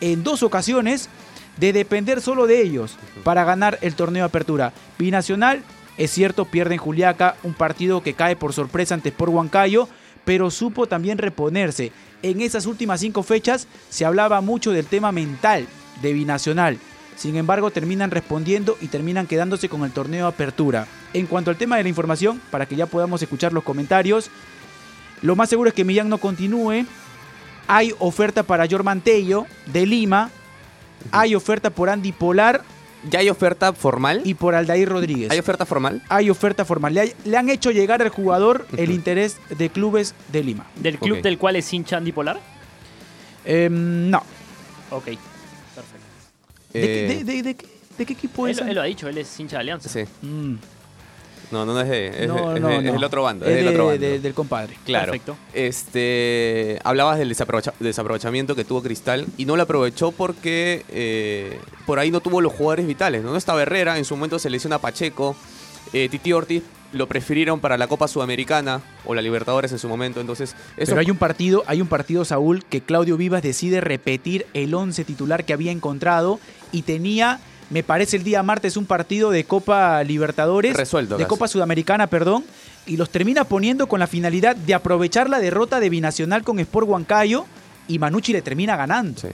en 0.00 0.22
dos 0.22 0.42
ocasiones 0.42 1.08
de 1.56 1.72
depender 1.72 2.20
solo 2.20 2.46
de 2.46 2.60
ellos 2.62 2.96
para 3.22 3.44
ganar 3.44 3.78
el 3.80 3.94
torneo 3.94 4.24
de 4.24 4.28
apertura. 4.28 4.72
Binacional, 4.98 5.62
es 5.96 6.10
cierto, 6.10 6.44
pierde 6.44 6.74
en 6.74 6.80
Juliaca, 6.80 7.36
un 7.44 7.54
partido 7.54 8.02
que 8.02 8.14
cae 8.14 8.36
por 8.36 8.52
sorpresa 8.52 8.94
ante 8.94 9.10
Sport 9.10 9.32
Huancayo, 9.32 9.88
pero 10.24 10.50
supo 10.50 10.86
también 10.86 11.18
reponerse. 11.18 11.92
En 12.22 12.40
esas 12.40 12.66
últimas 12.66 13.00
cinco 13.00 13.22
fechas 13.22 13.68
se 13.88 14.04
hablaba 14.04 14.40
mucho 14.40 14.72
del 14.72 14.86
tema 14.86 15.12
mental 15.12 15.66
de 16.02 16.12
Binacional. 16.12 16.78
Sin 17.16 17.36
embargo, 17.36 17.70
terminan 17.70 18.10
respondiendo 18.10 18.76
y 18.80 18.88
terminan 18.88 19.26
quedándose 19.26 19.68
con 19.68 19.84
el 19.84 19.92
torneo 19.92 20.26
de 20.26 20.32
apertura. 20.32 20.86
En 21.12 21.26
cuanto 21.26 21.50
al 21.50 21.56
tema 21.56 21.76
de 21.76 21.84
la 21.84 21.88
información, 21.88 22.40
para 22.50 22.66
que 22.66 22.74
ya 22.76 22.86
podamos 22.86 23.22
escuchar 23.22 23.52
los 23.52 23.62
comentarios, 23.62 24.30
lo 25.22 25.36
más 25.36 25.48
seguro 25.48 25.68
es 25.68 25.74
que 25.74 25.84
Millán 25.84 26.08
no 26.08 26.18
continúe. 26.18 26.84
Hay 27.68 27.94
oferta 28.00 28.42
para 28.42 28.66
Jorman 28.68 29.00
Tello 29.00 29.46
de 29.66 29.86
Lima. 29.86 30.30
Hay 31.12 31.34
oferta 31.34 31.70
por 31.70 31.88
Andy 31.88 32.12
Polar. 32.12 32.62
¿Ya 33.10 33.20
hay 33.20 33.28
oferta 33.30 33.72
formal? 33.74 34.22
Y 34.24 34.34
por 34.34 34.54
Aldair 34.54 34.88
Rodríguez. 34.88 35.30
¿Hay 35.30 35.38
oferta 35.38 35.64
formal? 35.66 36.02
Hay 36.08 36.30
oferta 36.30 36.64
formal. 36.64 36.94
Le, 36.94 37.00
hay- 37.02 37.12
le 37.26 37.36
han 37.36 37.48
hecho 37.50 37.70
llegar 37.70 38.00
al 38.02 38.08
jugador 38.08 38.66
el 38.76 38.90
interés 38.90 39.36
de 39.56 39.68
clubes 39.70 40.14
de 40.32 40.42
Lima. 40.42 40.66
¿Del 40.76 40.98
club 40.98 41.20
del 41.22 41.38
cual 41.38 41.56
es 41.56 41.72
hincha 41.72 41.98
Andy 41.98 42.12
Polar? 42.12 42.40
Em, 43.44 44.10
no. 44.10 44.22
Ok, 44.90 45.04
perfecto. 45.04 45.08
¿De, 45.08 45.08
qué- 45.10 45.33
Eh, 46.74 47.14
de- 47.24 47.24
de- 47.24 47.42
de 47.42 47.54
qué- 47.54 47.66
de 47.98 48.06
qué 48.06 48.12
equipo 48.12 48.46
Él, 48.46 48.52
es? 48.52 48.58
él 48.66 48.74
lo 48.74 48.80
ha 48.82 48.84
dicho, 48.84 49.08
él 49.08 49.16
es 49.18 49.40
hincha 49.40 49.56
de 49.56 49.60
Alianza. 49.60 49.88
Sí. 49.88 50.04
Mm, 50.22 50.54
No, 51.52 51.64
no, 51.66 51.74
no 51.74 51.80
es 51.82 51.88
de. 51.88 52.06
Es, 52.24 52.26
no, 52.26 52.48
de- 52.50 52.54
es 52.56 52.60
no, 52.62 52.68
de- 52.68 52.76
es 52.78 52.82
no. 52.84 52.92
del 52.94 53.04
otro 53.04 53.22
bando. 53.22 53.44
Es 53.44 53.50
Es, 53.50 53.56
del 53.56 53.64
de- 53.66 53.70
otro 53.70 53.86
bando. 53.86 54.06
de- 54.06 54.18
del 54.18 54.34
compadre. 54.34 54.76
Claro. 54.84 55.12
Perfecto. 55.12 55.36
Este, 55.52 56.80
hablabas 56.84 57.18
del 57.18 57.28
desaprovecha- 57.28 57.74
desaprovechamiento 57.78 58.56
que 58.56 58.64
tuvo 58.64 58.82
Cristal 58.82 59.26
y 59.36 59.44
no 59.44 59.54
lo 59.56 59.62
aprovechó 59.62 60.10
porque 60.10 60.84
eh, 60.88 61.58
por 61.86 61.98
ahí 61.98 62.10
no 62.10 62.20
tuvo 62.20 62.40
los 62.40 62.52
jugadores 62.52 62.86
vitales. 62.86 63.22
No, 63.22 63.30
no 63.30 63.36
estaba 63.36 63.62
Herrera, 63.62 63.98
en 63.98 64.04
su 64.04 64.16
momento 64.16 64.38
se 64.38 64.50
lesiona 64.50 64.78
Pacheco, 64.80 65.36
eh, 65.92 66.08
Titi 66.08 66.32
Ortiz 66.32 66.62
lo 66.94 67.08
prefirieron 67.08 67.60
para 67.60 67.76
la 67.76 67.86
Copa 67.88 68.08
Sudamericana 68.08 68.80
o 69.04 69.14
la 69.14 69.22
Libertadores 69.22 69.72
en 69.72 69.78
su 69.78 69.88
momento. 69.88 70.20
Entonces, 70.20 70.54
eso 70.76 70.90
Pero 70.90 71.00
hay 71.00 71.10
un 71.10 71.16
partido, 71.16 71.64
hay 71.66 71.80
un 71.80 71.88
partido, 71.88 72.24
Saúl, 72.24 72.64
que 72.64 72.80
Claudio 72.80 73.16
Vivas 73.16 73.42
decide 73.42 73.80
repetir 73.80 74.46
el 74.54 74.74
11 74.74 75.04
titular 75.04 75.44
que 75.44 75.52
había 75.52 75.72
encontrado 75.72 76.40
y 76.72 76.82
tenía, 76.82 77.40
me 77.70 77.82
parece 77.82 78.16
el 78.16 78.24
día 78.24 78.42
martes, 78.42 78.76
un 78.76 78.86
partido 78.86 79.30
de 79.30 79.44
Copa 79.44 80.02
Libertadores. 80.04 80.76
Resuelto 80.76 81.16
De 81.16 81.24
casi. 81.24 81.28
Copa 81.28 81.48
Sudamericana, 81.48 82.06
perdón. 82.06 82.44
Y 82.86 82.96
los 82.96 83.10
termina 83.10 83.44
poniendo 83.44 83.88
con 83.88 84.00
la 84.00 84.06
finalidad 84.06 84.56
de 84.56 84.74
aprovechar 84.74 85.28
la 85.28 85.40
derrota 85.40 85.80
de 85.80 85.90
Binacional 85.90 86.44
con 86.44 86.60
Sport 86.60 86.88
Huancayo 86.88 87.46
y 87.88 87.98
Manucci 87.98 88.32
le 88.32 88.42
termina 88.42 88.76
ganando. 88.76 89.20
Sí. 89.20 89.28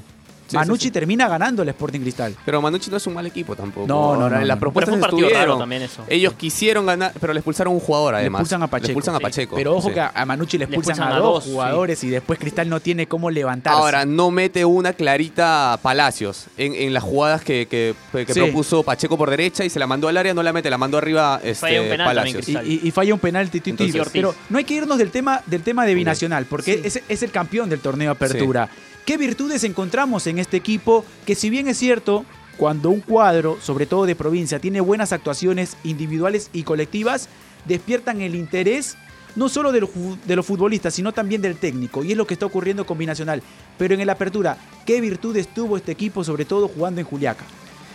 Sí, 0.50 0.56
Manucci 0.56 0.82
sí, 0.82 0.88
sí. 0.88 0.90
termina 0.92 1.28
ganando 1.28 1.62
el 1.62 1.68
Sporting 1.70 2.00
Cristal. 2.00 2.34
Pero 2.44 2.60
Manucci 2.60 2.90
no 2.90 2.96
es 2.96 3.06
un 3.06 3.14
mal 3.14 3.26
equipo 3.26 3.54
tampoco. 3.56 3.86
No, 3.86 4.16
no, 4.16 4.28
no, 4.28 4.40
Las 4.40 4.56
no. 4.56 4.60
propuestas 4.60 4.92
Pero 4.92 4.92
fue 4.92 4.94
un 4.96 5.00
partido 5.00 5.26
estuvieron. 5.28 5.48
raro 5.48 5.58
también 5.58 5.82
eso. 5.82 6.04
Ellos 6.08 6.34
quisieron 6.34 6.86
ganar, 6.86 7.12
pero 7.20 7.32
le 7.32 7.38
expulsaron 7.40 7.72
a 7.72 7.74
un 7.74 7.80
jugador 7.80 8.14
Le 8.14 8.20
además. 8.20 8.40
expulsan 8.40 8.62
a 8.62 8.66
Pacheco. 8.66 8.86
Le 8.86 8.92
expulsan 8.92 9.14
a 9.14 9.18
Sí. 9.18 9.22
Pacheco. 9.24 9.56
Pero 9.56 9.76
ojo 9.76 9.88
sí. 9.88 9.94
que 9.94 10.00
a 10.00 10.24
Manucci 10.26 10.58
le 10.58 10.66
Le 10.66 10.74
expulsan, 10.76 11.02
a, 11.08 11.16
a 11.16 11.18
dos 11.20 11.44
jugadores 11.44 12.02
y 12.04 12.10
después 12.10 12.38
Cristal 12.38 12.68
no 12.68 12.80
tiene 12.80 13.06
cómo 13.06 13.30
levantarse. 13.30 13.78
Ahora, 13.78 14.04
no 14.04 14.30
mete 14.30 14.64
una 14.64 14.92
clarita 14.92 15.78
Palacios 15.82 16.46
en, 16.56 16.74
en 16.74 16.92
las 16.92 17.02
jugadas 17.02 17.42
que, 17.42 17.66
que- 17.68 17.94
que 18.12 18.32
Sí. 18.34 18.40
propuso 18.40 18.82
Pacheco 18.82 19.16
por 19.16 19.30
derecha 19.30 19.64
y 19.64 19.70
se 19.70 19.78
la 19.78 19.86
mandó 19.86 20.08
al 20.08 20.16
área, 20.16 20.34
no 20.34 20.42
la 20.42 20.52
mete, 20.52 20.70
la 20.70 20.78
mandó 20.78 20.98
arriba 20.98 21.40
este, 21.42 21.54
Falla 21.66 21.82
un 21.82 21.88
penal 21.88 22.06
también, 22.16 22.34
Palacios. 22.36 22.48
Y, 22.48 22.52
Cristal. 22.54 22.66
y- 22.84 22.88
y 22.88 22.90
falla 22.90 23.14
un 23.14 23.20
penal 23.20 23.50
Titi 23.50 23.70
Entonces-. 23.70 24.08
Pero 24.12 24.34
no 24.48 24.58
hay 24.58 24.64
que 24.64 24.74
irnos 24.74 24.98
del 24.98 25.10
tema, 25.10 25.42
del 25.46 25.62
tema 25.62 25.86
de 25.86 25.94
Binacional, 25.94 26.46
porque 26.46 26.74
Sí. 26.74 26.80
es, 26.84 27.02
es 27.08 27.22
el 27.22 27.30
campeón 27.30 27.68
del 27.70 27.80
torneo 27.80 28.10
Apertura. 28.10 28.68
¿Qué 29.06 29.16
virtudes 29.16 29.64
encontramos 29.64 30.26
en 30.26 30.38
este 30.40 30.56
equipo? 30.56 31.04
Que 31.26 31.34
si 31.34 31.50
bien 31.50 31.68
es 31.68 31.78
cierto, 31.78 32.24
cuando 32.56 32.90
un 32.90 33.00
cuadro, 33.00 33.58
sobre 33.60 33.86
todo 33.86 34.04
de 34.04 34.16
provincia, 34.16 34.58
tiene 34.58 34.80
buenas 34.80 35.12
actuaciones 35.12 35.76
individuales 35.84 36.50
y 36.52 36.64
colectivas, 36.64 37.28
despiertan 37.66 38.20
el 38.20 38.34
interés 38.34 38.96
no 39.36 39.48
solo 39.48 39.72
de 39.72 39.80
los, 39.80 40.46
futbolistas, 40.46 40.94
sino 40.94 41.12
también 41.12 41.42
del 41.42 41.56
técnico. 41.56 42.04
Y 42.04 42.12
es 42.12 42.18
lo 42.18 42.26
que 42.26 42.34
está 42.34 42.46
ocurriendo 42.46 42.84
con 42.84 42.98
Binacional. 42.98 43.42
Pero 43.78 43.94
en 43.94 44.00
el 44.00 44.10
Apertura, 44.10 44.56
¿qué 44.84 45.00
virtudes 45.00 45.52
tuvo 45.52 45.76
este 45.76 45.92
equipo, 45.92 46.24
sobre 46.24 46.44
todo 46.44 46.68
jugando 46.68 47.00
en 47.00 47.06
Juliaca? 47.06 47.44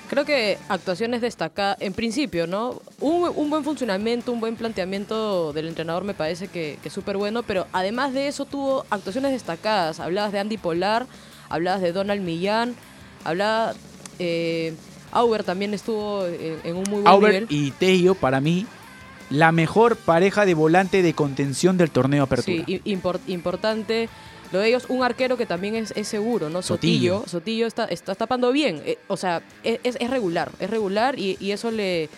Creo 0.09 0.23
que 0.23 0.59
actuaciones 0.69 1.21
destacadas, 1.21 1.77
en 1.79 1.93
principio, 1.93 2.45
¿no? 2.45 2.81
Un, 2.99 3.31
un 3.35 3.49
buen 3.49 3.63
funcionamiento, 3.63 4.31
un 4.31 4.39
buen 4.39 4.55
planteamiento 4.55 5.51
del 5.51 5.67
entrenador 5.67 6.03
me 6.03 6.13
parece 6.13 6.47
que, 6.47 6.77
que 6.81 6.89
es 6.89 6.93
súper 6.93 7.17
bueno, 7.17 7.41
pero 7.41 7.65
además 7.73 8.13
de 8.13 8.27
eso 8.27 8.45
tuvo 8.45 8.85
actuaciones 8.91 9.31
destacadas. 9.31 9.99
Hablabas 9.99 10.31
de 10.31 10.39
Andy 10.39 10.57
Polar, 10.57 11.07
hablabas 11.49 11.81
de 11.81 11.91
Donald 11.91 12.21
Millán, 12.21 12.75
hablaba... 13.23 13.73
Eh, 14.19 14.73
Auber 15.11 15.43
también 15.45 15.73
estuvo 15.73 16.25
en, 16.25 16.57
en 16.65 16.75
un 16.75 16.83
muy 16.89 17.01
buen 17.01 17.07
Auber 17.07 17.31
nivel. 17.33 17.47
y 17.49 17.71
Tello, 17.71 18.15
para 18.15 18.41
mí, 18.41 18.65
la 19.29 19.53
mejor 19.53 19.95
pareja 19.95 20.45
de 20.45 20.53
volante 20.53 21.01
de 21.01 21.13
contención 21.13 21.77
del 21.77 21.89
torneo 21.89 22.23
Apertura. 22.23 22.63
Sí, 22.65 22.81
importante. 23.27 24.09
Lo 24.51 24.59
de 24.59 24.67
ellos, 24.69 24.85
un 24.89 25.03
arquero 25.03 25.37
que 25.37 25.45
también 25.45 25.75
es, 25.75 25.93
es 25.95 26.07
seguro, 26.09 26.49
¿no? 26.49 26.61
Sotillo. 26.61 27.19
Sotillo. 27.19 27.29
Sotillo 27.29 27.67
está, 27.67 27.85
está 27.85 28.15
tapando 28.15 28.51
bien. 28.51 28.81
eh, 28.85 28.97
o 29.07 29.15
sea, 29.15 29.41
es, 29.63 29.79
es- 29.83 29.97
es 29.99 30.09
regular. 30.09 30.51
Es 30.59 30.69
regular 30.69 31.17
y, 31.17 31.37
y 31.39 31.51
eso 31.51 31.71
le, 31.71 32.09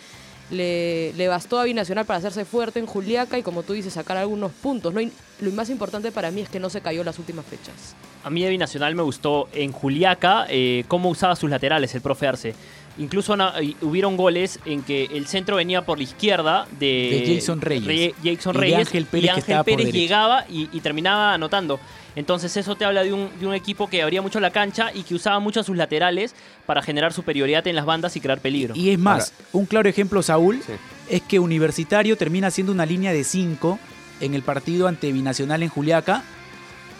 le, 0.50 1.12
le 1.16 1.28
bastó 1.28 1.60
a 1.60 1.64
Binacional 1.64 2.04
para 2.04 2.18
hacerse 2.18 2.44
fuerte 2.44 2.80
en 2.80 2.86
Juliaca 2.86 3.38
y, 3.38 3.42
como 3.42 3.62
tú 3.62 3.74
dices, 3.74 3.92
sacar 3.92 4.16
algunos 4.16 4.50
puntos. 4.52 4.92
¿no? 4.92 5.00
Y 5.00 5.12
lo 5.40 5.50
más 5.52 5.70
importante 5.70 6.10
para 6.10 6.30
mí 6.32 6.40
es 6.40 6.48
que 6.48 6.58
no 6.60 6.68
se 6.68 6.80
cayó 6.80 7.04
las 7.04 7.18
últimas 7.18 7.44
fechas. 7.46 7.94
A 8.24 8.30
mí 8.30 8.42
de 8.42 8.50
Binacional 8.50 8.94
me 8.94 9.02
gustó 9.02 9.48
en 9.54 9.72
Juliaca 9.72 10.46
eh, 10.48 10.84
cómo 10.88 11.08
usaba 11.08 11.36
sus 11.36 11.48
laterales 11.50 11.94
el 11.94 12.00
profe 12.00 12.26
Arce. 12.26 12.54
Incluso 12.98 13.36
na- 13.36 13.54
y 13.62 13.76
hubieron 13.80 14.16
goles 14.16 14.58
en 14.64 14.82
que 14.82 15.04
el 15.04 15.28
centro 15.28 15.54
venía 15.56 15.82
por 15.86 15.98
la 15.98 16.04
izquierda 16.04 16.66
de, 16.80 17.22
De 17.26 17.34
Jason 17.36 17.60
Reyes. 17.60 17.86
Re- 17.86 18.14
Jason 18.24 18.54
Y 18.54 18.58
de 18.58 18.60
Reyes 18.60 18.78
Ángel 18.88 19.06
Pérez, 19.06 19.22
y 19.22 19.26
que 19.26 19.30
Ángel 19.30 19.40
estaba 19.42 19.58
por 19.62 19.64
Pérez 19.66 19.86
derecha. 19.86 19.98
llegaba 19.98 20.44
y, 20.50 20.68
y 20.72 20.80
terminaba 20.80 21.32
anotando. 21.34 21.78
Entonces 22.16 22.56
eso 22.56 22.74
te 22.74 22.84
habla 22.84 23.04
de 23.04 23.12
un, 23.12 23.30
de 23.38 23.46
un 23.46 23.54
equipo 23.54 23.88
que 23.88 24.02
abría 24.02 24.20
mucho 24.20 24.40
la 24.40 24.50
cancha 24.50 24.90
y 24.92 25.04
que 25.04 25.14
usaba 25.14 25.38
mucho 25.38 25.60
a 25.60 25.62
sus 25.62 25.76
laterales 25.76 26.34
para 26.66 26.82
generar 26.82 27.12
superioridad 27.12 27.64
en 27.68 27.76
las 27.76 27.86
bandas 27.86 28.16
y 28.16 28.20
crear 28.20 28.40
peligro. 28.40 28.74
Y 28.74 28.90
es 28.90 28.98
más, 28.98 29.32
un 29.52 29.66
claro 29.66 29.88
ejemplo, 29.88 30.20
Saúl, 30.24 30.60
Sí. 30.66 30.72
es 31.08 31.22
que 31.22 31.38
Universitario 31.38 32.16
termina 32.16 32.50
siendo 32.50 32.72
una 32.72 32.84
línea 32.84 33.12
de 33.12 33.22
5 33.22 33.78
en 34.20 34.34
el 34.34 34.42
partido 34.42 34.88
ante 34.88 35.12
Binacional 35.12 35.62
en 35.62 35.68
Juliaca 35.68 36.24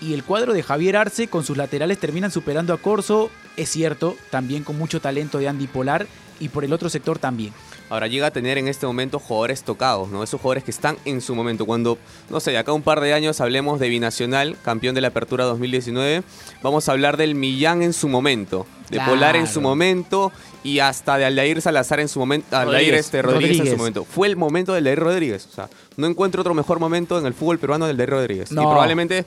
y 0.01 0.15
el 0.15 0.23
cuadro 0.25 0.53
de 0.53 0.63
Javier 0.63 0.97
Arce 0.97 1.29
con 1.29 1.45
sus 1.45 1.57
laterales 1.57 1.99
terminan 1.99 2.31
superando 2.31 2.73
a 2.73 2.79
Corso, 2.79 3.31
es 3.57 3.69
cierto, 3.69 4.17
también 4.31 4.63
con 4.65 4.79
mucho 4.79 5.01
talento 5.01 5.39
de 5.39 5.49
Andy 5.49 5.67
Polar 5.67 6.07
y 6.41 6.49
por 6.51 6.65
el 6.65 6.73
otro 6.73 6.89
sector 6.89 7.19
también. 7.19 7.53
Ahora 7.91 8.07
llega 8.07 8.27
a 8.27 8.31
tener 8.31 8.59
en 8.59 8.69
este 8.69 8.87
momento 8.87 9.19
jugadores 9.19 9.63
tocados, 9.63 10.11
¿no? 10.11 10.23
Esos 10.23 10.41
jugadores 10.41 10.63
que 10.63 10.71
están 10.71 10.99
en 11.07 11.23
su 11.23 11.35
momento. 11.35 11.65
Cuando, 11.65 11.97
no 12.29 12.39
sé, 12.39 12.57
acá 12.59 12.73
un 12.75 12.83
par 12.83 13.01
de 13.01 13.15
años 13.15 13.41
hablemos 13.41 13.81
de 13.81 13.89
Binacional, 13.89 14.57
campeón 14.63 14.95
de 14.95 15.01
la 15.01 15.09
Apertura 15.09 15.45
2019, 15.47 16.23
vamos 16.63 16.89
a 16.89 16.93
hablar 16.93 17.17
del 17.17 17.35
Millán 17.35 17.83
en 17.83 17.95
su 17.95 18.09
momento, 18.09 18.67
de 18.91 19.01
Polar 19.01 19.37
en 19.37 19.47
su 19.47 19.61
momento 19.63 20.31
y 20.63 20.81
hasta 20.81 21.17
de 21.17 21.25
Aldair 21.25 21.63
Salazar 21.63 21.99
en 22.01 22.09
su 22.09 22.19
momento, 22.21 22.55
Aldair 22.55 22.75
Rodríguez. 22.75 23.01
este, 23.07 23.23
Rodríguez, 23.23 23.61
en 23.61 23.71
su 23.71 23.77
momento. 23.79 24.05
Fue 24.05 24.29
el 24.29 24.37
momento 24.37 24.73
de 24.73 24.79
Aldair 24.79 24.99
Rodríguez. 24.99 25.47
O 25.51 25.55
sea, 25.55 25.69
no 25.97 26.07
encuentro 26.07 26.43
otro 26.43 26.53
mejor 26.53 26.79
momento 26.81 27.19
en 27.19 27.25
el 27.25 27.33
fútbol 27.33 27.59
peruano 27.59 27.87
del 27.87 27.95
Aldair 27.95 28.11
Rodríguez. 28.11 28.53
Y 28.53 28.55
No. 28.55 28.63
probablemente 28.69 29.15
Y 29.15 29.19
de- 29.23 29.27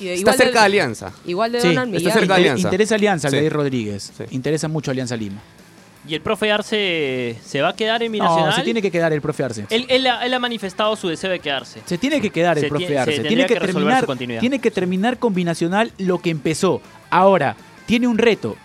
está 0.00 0.14
igual 0.20 0.36
cerca 0.36 0.60
de 0.60 0.66
Alianza. 0.66 1.12
Igual 1.26 1.52
de 1.52 1.60
Sí, 1.60 1.68
Donald 1.68 1.94
está 1.94 1.98
Millán. 1.98 2.12
cerca 2.12 2.34
de 2.34 2.40
Inter- 2.40 2.50
Alianza. 2.52 2.68
Interesa 2.68 2.94
Alianza, 2.94 3.30
Sí. 3.30 3.48
Rodríguez. 3.48 4.12
Sí. 4.16 4.24
Interesa 4.30 4.68
mucho 4.68 4.90
Alianza 4.90 5.16
Lima. 5.16 5.40
¿Y 6.08 6.14
el 6.16 6.20
profe 6.20 6.50
Arce 6.50 7.36
se 7.44 7.60
va 7.62 7.68
a 7.68 7.76
quedar 7.76 8.02
en 8.02 8.10
No, 8.10 8.14
Binacional? 8.14 8.54
se 8.54 8.62
tiene 8.62 8.82
que 8.82 8.90
quedar 8.90 9.12
el 9.12 9.20
profe 9.20 9.44
Arce. 9.44 9.66
él, 9.70 9.86
él 9.88 10.04
ha, 10.08 10.26
él 10.26 10.34
ha 10.34 10.38
manifestado 10.40 10.96
su 10.96 11.06
deseo 11.08 11.30
de 11.30 11.38
quedarse. 11.38 11.80
Se 11.86 11.96
tiene 11.96 12.20
que 12.20 12.30
quedar 12.30 12.58
el 12.58 12.64
Se 12.64 12.68
profe 12.68 12.88
se 12.88 12.98
Arce. 12.98 13.20
Tiene 13.20 13.46
que, 13.46 13.54
terminar, 13.54 14.00
su 14.00 14.06
continuidad. 14.06 14.40
tiene 14.40 14.58
que 14.58 14.70
terminar 14.72 15.18
con 15.18 15.32
Binacional 15.32 15.92
lo 15.98 16.18
que 16.18 16.30
empezó. 16.30 16.82
Ahora, 17.08 17.54
tiene 17.86 18.08
un 18.08 18.18
reto. 18.18 18.56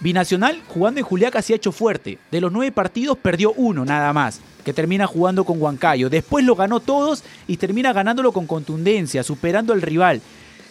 Binacional 0.00 0.60
jugando 0.68 1.00
en 1.00 1.06
Juliaca 1.06 1.42
se 1.42 1.54
ha 1.54 1.56
hecho 1.56 1.72
fuerte. 1.72 2.18
De 2.30 2.40
los 2.40 2.52
nueve 2.52 2.70
partidos 2.70 3.16
perdió 3.18 3.52
uno 3.54 3.84
nada 3.84 4.12
más, 4.12 4.40
que 4.64 4.72
termina 4.72 5.06
jugando 5.08 5.44
con 5.44 5.60
Huancayo. 5.60 6.08
Después 6.10 6.44
lo 6.44 6.54
ganó 6.54 6.80
todos 6.80 7.24
y 7.48 7.56
termina 7.56 7.92
ganándolo 7.92 8.30
con 8.30 8.46
contundencia, 8.46 9.22
superando 9.24 9.72
al 9.72 9.82
rival. 9.82 10.20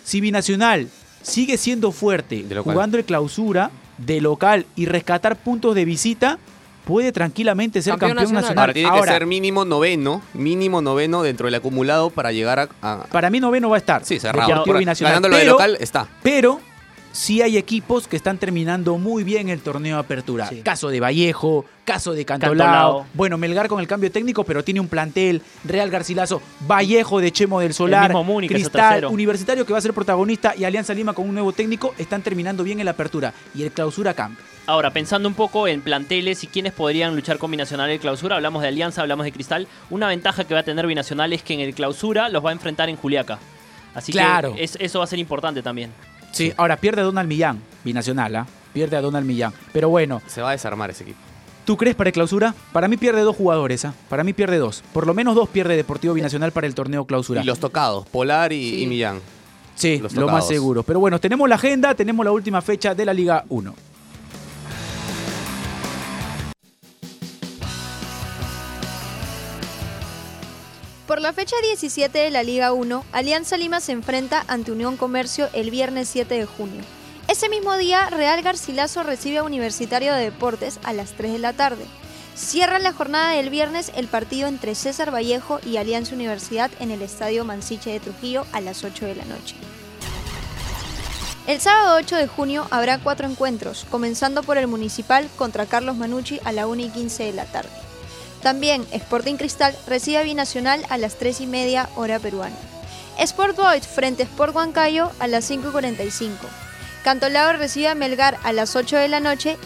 Si 0.05 0.21
Binacional 0.21 0.87
sigue 1.21 1.57
siendo 1.57 1.91
fuerte, 1.91 2.45
jugando 2.63 2.97
el 2.97 3.03
clausura 3.03 3.71
de 3.97 4.21
local 4.21 4.65
y 4.77 4.85
rescatar 4.85 5.35
puntos 5.35 5.73
de 5.75 5.83
visita, 5.83 6.37
puede 6.85 7.11
tranquilamente 7.11 7.81
ser 7.81 7.93
Campeón 7.93 8.09
campeón, 8.11 8.33
nacional. 8.35 8.41
nacional. 8.43 8.61
Ahora 8.63 8.73
tiene 8.73 8.89
Ahora, 8.89 9.01
que 9.13 9.17
ser 9.17 9.25
mínimo 9.25 9.65
noveno, 9.65 10.21
mínimo 10.35 10.81
noveno 10.83 11.23
dentro 11.23 11.47
del 11.47 11.55
acumulado 11.55 12.11
para 12.11 12.31
llegar 12.31 12.59
a... 12.59 12.69
a- 12.81 13.03
para 13.11 13.29
mí 13.31 13.39
noveno 13.39 13.69
va 13.69 13.77
a 13.77 13.79
estar. 13.79 14.05
sí, 14.05 14.19
cerrado. 14.19 14.63
Ganando 14.99 15.27
lo 15.29 15.37
de 15.37 15.45
local, 15.45 15.77
está. 15.79 16.07
Pero 16.21 16.59
sí 17.15 17.41
hay 17.41 17.55
equipos 17.57 18.07
que 18.09 18.17
están 18.17 18.37
terminando 18.37 18.97
muy 18.97 19.23
bien 19.23 19.47
el 19.49 19.61
torneo 19.61 19.95
de 19.95 20.01
apertura. 20.01 20.47
Sí. 20.47 20.61
Caso 20.61 20.89
de 20.89 20.99
Vallejo, 20.99 21.63
caso 21.85 22.11
de 22.13 22.25
Cantolao. 22.25 22.57
Cantolao. 22.67 23.05
Bueno, 23.13 23.37
Melgar 23.37 23.67
con 23.69 23.79
el 23.79 23.87
cambio 23.87 24.11
técnico, 24.11 24.43
pero 24.43 24.63
tiene 24.63 24.81
un 24.81 24.87
plantel. 24.89 25.41
Real 25.63 25.89
Garcilaso, 25.89 26.41
Vallejo 26.67 27.21
de 27.21 27.31
Chemo 27.31 27.59
del 27.61 27.73
Solar, 27.73 28.11
es 28.11 28.47
Cristal. 28.49 29.05
Universitario 29.05 29.65
que 29.65 29.71
va 29.71 29.79
a 29.79 29.81
ser 29.81 29.93
protagonista 29.93 30.53
y 30.57 30.65
Alianza 30.65 30.93
Lima 30.93 31.13
con 31.13 31.27
un 31.29 31.33
nuevo 31.33 31.53
técnico 31.53 31.95
están 31.97 32.21
terminando 32.21 32.63
bien 32.63 32.79
en 32.79 32.85
la 32.85 32.91
apertura. 32.91 33.33
Y 33.55 33.63
el 33.63 33.71
clausura 33.71 34.13
cambia. 34.13 34.43
Ahora, 34.67 34.91
pensando 34.91 35.29
un 35.29 35.35
poco 35.35 35.67
en 35.67 35.79
planteles 35.81 36.43
y 36.43 36.47
quiénes 36.47 36.73
podrían 36.73 37.15
luchar 37.15 37.37
con 37.37 37.51
Binacional 37.51 37.87
en 37.89 37.93
el 37.93 37.99
clausura, 37.99 38.35
hablamos 38.35 38.63
de 38.63 38.67
Alianza, 38.69 39.01
hablamos 39.01 39.23
de 39.23 39.31
Cristal. 39.31 39.67
Una 39.91 40.07
ventaja 40.07 40.43
que 40.43 40.53
va 40.55 40.61
a 40.61 40.63
tener 40.63 40.85
Binacional 40.87 41.31
es 41.33 41.43
que 41.43 41.53
en 41.53 41.59
el 41.61 41.73
clausura 41.75 42.29
los 42.29 42.43
va 42.43 42.49
a 42.49 42.53
enfrentar 42.53 42.89
en 42.89 42.95
Juliaca. 42.95 43.37
Así 43.93 44.11
Claro. 44.11 44.55
que 44.55 44.63
es- 44.63 44.75
eso 44.81 44.99
va 44.99 45.05
a 45.05 45.07
ser 45.07 45.19
importante 45.19 45.61
también. 45.61 45.91
Sí, 46.35 46.51
ahora 46.57 46.75
pierde 46.75 46.99
a 46.99 47.05
Donald 47.05 47.29
Millán, 47.29 47.61
binacional, 47.85 48.35
¿ah? 48.35 48.45
Pierde 48.73 48.97
a 48.97 49.01
Donald 49.01 49.25
Millán. 49.25 49.53
Pero 49.71 49.87
bueno, 49.87 50.21
Se 50.27 50.41
va 50.41 50.49
a 50.49 50.51
desarmar 50.51 50.89
ese 50.89 51.03
equipo. 51.03 51.19
¿Tú 51.63 51.77
crees 51.77 51.95
para 51.95 52.09
el 52.09 52.13
clausura? 52.13 52.53
Para 52.73 52.89
mí 52.89 52.97
pierde 52.97 53.21
dos 53.21 53.37
jugadores, 53.37 53.85
¿ah? 53.85 53.93
Para 54.09 54.25
mí 54.25 54.33
pierde 54.33 54.57
dos. 54.57 54.83
Por 54.93 55.07
lo 55.07 55.13
menos 55.13 55.33
dos 55.33 55.47
pierde 55.47 55.77
Deportivo 55.77 56.13
Binacional 56.13 56.51
para 56.51 56.67
el 56.67 56.75
torneo 56.75 57.05
clausura. 57.05 57.41
Y 57.41 57.45
los 57.45 57.59
tocados, 57.59 58.05
Polar 58.09 58.51
y, 58.51 58.85
Millán. 58.85 59.21
sí, 59.75 59.97
los 59.99 60.13
lo 60.13 60.23
más 60.27 60.31
tocados. 60.31 60.47
seguro. 60.49 60.83
Pero 60.83 60.99
bueno, 60.99 61.21
tenemos 61.21 61.47
la 61.47 61.55
agenda, 61.55 61.95
tenemos 61.95 62.25
la 62.25 62.33
última 62.33 62.61
fecha 62.61 62.93
de 62.93 63.05
la 63.05 63.13
Liga 63.13 63.45
1. 63.47 63.73
Por 71.15 71.21
la 71.21 71.31
fecha 71.31 71.55
17 71.63 72.19
de 72.19 72.29
la 72.29 72.43
Liga 72.43 72.73
1, 72.73 73.05
Alianza 73.13 73.55
Lima 73.55 73.79
se 73.79 73.93
enfrenta 73.93 74.43
ante 74.49 74.73
Unión 74.73 74.97
Comercio 74.97 75.47
el 75.53 75.71
viernes 75.71 76.09
7 76.09 76.39
de 76.39 76.45
junio. 76.45 76.81
Ese 77.29 77.47
mismo 77.47 77.77
día, 77.77 78.09
Real 78.09 78.41
Garcilaso 78.41 79.01
recibe 79.01 79.37
a 79.37 79.43
Universitario 79.43 80.13
de 80.13 80.25
Deportes 80.25 80.77
a 80.83 80.91
las 80.91 81.13
3 81.13 81.31
de 81.31 81.39
la 81.39 81.53
tarde. 81.53 81.85
Cierra 82.35 82.79
la 82.79 82.91
jornada 82.91 83.31
del 83.31 83.49
viernes 83.49 83.93
el 83.95 84.09
partido 84.09 84.49
entre 84.49 84.75
César 84.75 85.09
Vallejo 85.09 85.61
y 85.65 85.77
Alianza 85.77 86.15
Universidad 86.15 86.69
en 86.81 86.91
el 86.91 87.01
Estadio 87.01 87.45
Mansiche 87.45 87.91
de 87.91 88.01
Trujillo 88.01 88.45
a 88.51 88.59
las 88.59 88.83
8 88.83 89.05
de 89.05 89.15
la 89.15 89.23
noche. 89.23 89.55
El 91.47 91.61
sábado 91.61 91.95
8 91.95 92.17
de 92.17 92.27
junio 92.27 92.67
habrá 92.71 92.97
cuatro 92.97 93.25
encuentros, 93.25 93.85
comenzando 93.89 94.43
por 94.43 94.57
el 94.57 94.67
Municipal 94.67 95.29
contra 95.37 95.65
Carlos 95.65 95.95
Manucci 95.95 96.41
a 96.43 96.51
la 96.51 96.67
1 96.67 96.81
y 96.81 96.89
15 96.89 97.23
de 97.23 97.31
la 97.31 97.45
tarde. 97.45 97.84
También 98.45 98.85
Sporting 98.91 99.37
Cristal 99.37 99.75
recibe 99.87 100.19
a 100.19 100.21
Binacional 100.21 100.85
a 100.89 100.99
las 100.99 101.15
3 101.15 101.41
y 101.41 101.47
media 101.47 101.89
hora 101.95 102.19
peruana. 102.19 102.55
Sport 103.17 103.57
Boys 103.57 103.87
frente 103.87 104.21
a 104.21 104.25
Sport 104.27 104.55
Huancayo 104.55 105.11
a 105.17 105.25
las 105.25 105.45
5 105.45 105.69
y 105.69 105.71
45. 105.71 106.45
Cantolao 107.03 107.53
recibe 107.53 107.87
a 107.87 107.95
Melgar 107.95 108.37
a 108.43 108.53
las 108.53 108.75
8 108.75 108.97
de 108.97 109.07
la 109.07 109.19
noche. 109.19 109.57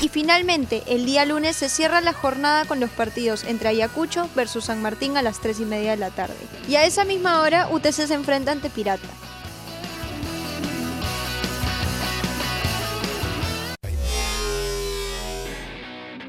Y 0.00 0.08
finalmente, 0.08 0.82
el 0.88 1.06
día 1.06 1.24
lunes 1.24 1.54
se 1.54 1.68
cierra 1.68 2.00
la 2.00 2.12
jornada 2.12 2.64
con 2.64 2.80
los 2.80 2.90
partidos 2.90 3.44
entre 3.44 3.68
Ayacucho 3.68 4.28
versus 4.34 4.64
San 4.64 4.82
Martín 4.82 5.16
a 5.16 5.22
las 5.22 5.38
3 5.38 5.60
y 5.60 5.66
media 5.66 5.92
de 5.92 5.98
la 5.98 6.10
tarde. 6.10 6.34
Y 6.68 6.74
a 6.74 6.84
esa 6.84 7.04
misma 7.04 7.42
hora, 7.42 7.68
UTC 7.70 8.08
se 8.08 8.14
enfrenta 8.14 8.50
ante 8.50 8.70
Pirata. 8.70 9.06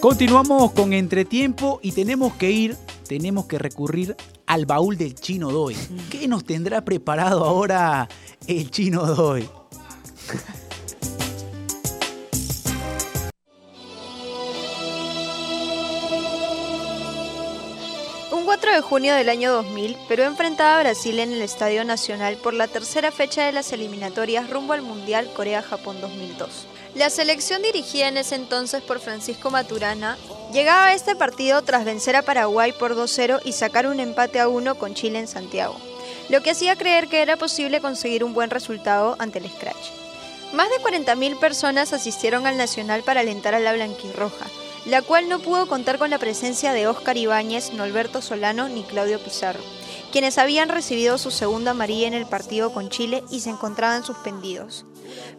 Continuamos 0.00 0.70
con 0.72 0.92
entretiempo 0.92 1.80
y 1.82 1.90
tenemos 1.90 2.32
que 2.34 2.52
ir, 2.52 2.76
tenemos 3.08 3.46
que 3.46 3.58
recurrir 3.58 4.14
al 4.46 4.64
baúl 4.64 4.96
del 4.96 5.16
chino 5.16 5.50
Doy. 5.50 5.76
¿Qué 6.08 6.28
nos 6.28 6.44
tendrá 6.44 6.84
preparado 6.84 7.44
ahora 7.44 8.08
el 8.46 8.70
chino 8.70 9.04
Doy? 9.06 9.48
Junio 18.88 19.14
del 19.14 19.28
año 19.28 19.52
2000, 19.52 19.98
Perú 20.08 20.22
enfrentaba 20.22 20.76
a 20.76 20.80
Brasil 20.80 21.18
en 21.18 21.30
el 21.30 21.42
Estadio 21.42 21.84
Nacional 21.84 22.38
por 22.38 22.54
la 22.54 22.68
tercera 22.68 23.12
fecha 23.12 23.44
de 23.44 23.52
las 23.52 23.70
eliminatorias 23.74 24.48
rumbo 24.48 24.72
al 24.72 24.80
Mundial 24.80 25.30
Corea-Japón 25.36 26.00
2002. 26.00 26.66
La 26.94 27.10
selección 27.10 27.60
dirigida 27.60 28.08
en 28.08 28.16
ese 28.16 28.36
entonces 28.36 28.82
por 28.82 28.98
Francisco 28.98 29.50
Maturana 29.50 30.16
llegaba 30.54 30.86
a 30.86 30.94
este 30.94 31.14
partido 31.14 31.60
tras 31.60 31.84
vencer 31.84 32.16
a 32.16 32.22
Paraguay 32.22 32.72
por 32.72 32.96
2-0 32.96 33.42
y 33.44 33.52
sacar 33.52 33.86
un 33.86 34.00
empate 34.00 34.40
a 34.40 34.48
1 34.48 34.76
con 34.76 34.94
Chile 34.94 35.18
en 35.18 35.28
Santiago, 35.28 35.76
lo 36.30 36.42
que 36.42 36.52
hacía 36.52 36.74
creer 36.74 37.08
que 37.08 37.20
era 37.20 37.36
posible 37.36 37.82
conseguir 37.82 38.24
un 38.24 38.32
buen 38.32 38.48
resultado 38.48 39.16
ante 39.18 39.38
el 39.38 39.50
Scratch. 39.50 39.90
Más 40.54 40.70
de 40.70 40.76
40.000 40.76 41.38
personas 41.38 41.92
asistieron 41.92 42.46
al 42.46 42.56
Nacional 42.56 43.02
para 43.02 43.20
alentar 43.20 43.54
a 43.54 43.60
la 43.60 43.74
blanquirroja, 43.74 44.46
la 44.86 45.02
cual 45.02 45.28
no 45.28 45.38
pudo 45.40 45.66
contar 45.66 45.98
con 45.98 46.10
la 46.10 46.18
presencia 46.18 46.72
de 46.72 46.86
Óscar 46.86 47.16
Ibáñez, 47.16 47.72
Norberto 47.72 48.22
Solano 48.22 48.68
ni 48.68 48.82
Claudio 48.84 49.18
Pizarro, 49.18 49.60
quienes 50.12 50.38
habían 50.38 50.68
recibido 50.68 51.18
su 51.18 51.30
segunda 51.30 51.72
amarilla 51.72 52.06
en 52.06 52.14
el 52.14 52.26
partido 52.26 52.72
con 52.72 52.88
Chile 52.88 53.22
y 53.30 53.40
se 53.40 53.50
encontraban 53.50 54.04
suspendidos. 54.04 54.84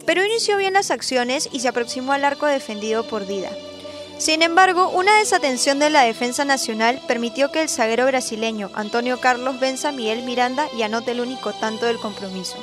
Perú 0.05 0.21
inició 0.23 0.57
bien 0.57 0.73
las 0.73 0.91
acciones 0.91 1.49
y 1.51 1.59
se 1.59 1.67
aproximó 1.67 2.13
al 2.13 2.25
arco 2.25 2.45
defendido 2.45 3.03
por 3.07 3.25
Dida. 3.25 3.51
Sin 4.17 4.41
embargo, 4.41 4.89
una 4.89 5.17
desatención 5.17 5.79
de 5.79 5.89
la 5.89 6.01
defensa 6.01 6.43
nacional 6.43 7.01
permitió 7.07 7.51
que 7.51 7.61
el 7.61 7.69
zaguero 7.69 8.05
brasileño 8.05 8.69
Antonio 8.73 9.21
Carlos 9.21 9.61
venza 9.61 9.89
a 9.89 9.91
Miguel 9.93 10.23
Miranda 10.23 10.67
y 10.77 10.81
anote 10.81 11.11
el 11.11 11.21
único 11.21 11.53
tanto 11.53 11.85
del 11.85 11.99
compromiso. 11.99 12.57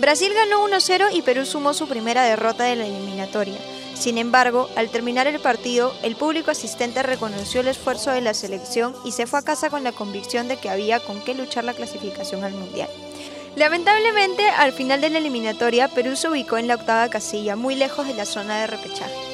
Brasil 0.00 0.32
ganó 0.34 0.66
1-0 0.66 1.10
y 1.12 1.22
Perú 1.22 1.46
sumó 1.46 1.74
su 1.74 1.86
primera 1.86 2.24
derrota 2.24 2.64
de 2.64 2.74
la 2.74 2.86
eliminatoria, 2.86 3.58
Sin 4.02 4.18
embargo, 4.18 4.68
al 4.74 4.90
terminar 4.90 5.28
el 5.28 5.38
partido, 5.38 5.94
el 6.02 6.16
público 6.16 6.50
asistente 6.50 7.04
reconoció 7.04 7.60
el 7.60 7.68
esfuerzo 7.68 8.10
de 8.10 8.20
la 8.20 8.34
selección 8.34 8.96
y 9.04 9.12
se 9.12 9.28
fue 9.28 9.38
a 9.38 9.44
casa 9.44 9.70
con 9.70 9.84
la 9.84 9.92
convicción 9.92 10.48
de 10.48 10.56
que 10.56 10.68
había 10.68 10.98
con 10.98 11.20
qué 11.20 11.34
luchar 11.34 11.62
la 11.62 11.72
clasificación 11.72 12.42
al 12.42 12.52
Mundial. 12.52 12.88
Lamentablemente, 13.54 14.48
al 14.48 14.72
final 14.72 15.00
de 15.00 15.10
la 15.10 15.18
eliminatoria, 15.18 15.86
Perú 15.86 16.16
se 16.16 16.28
ubicó 16.28 16.58
en 16.58 16.66
la 16.66 16.74
octava 16.74 17.08
casilla, 17.10 17.54
muy 17.54 17.76
lejos 17.76 18.08
de 18.08 18.14
la 18.14 18.24
zona 18.24 18.58
de 18.58 18.66
repechaje. 18.66 19.31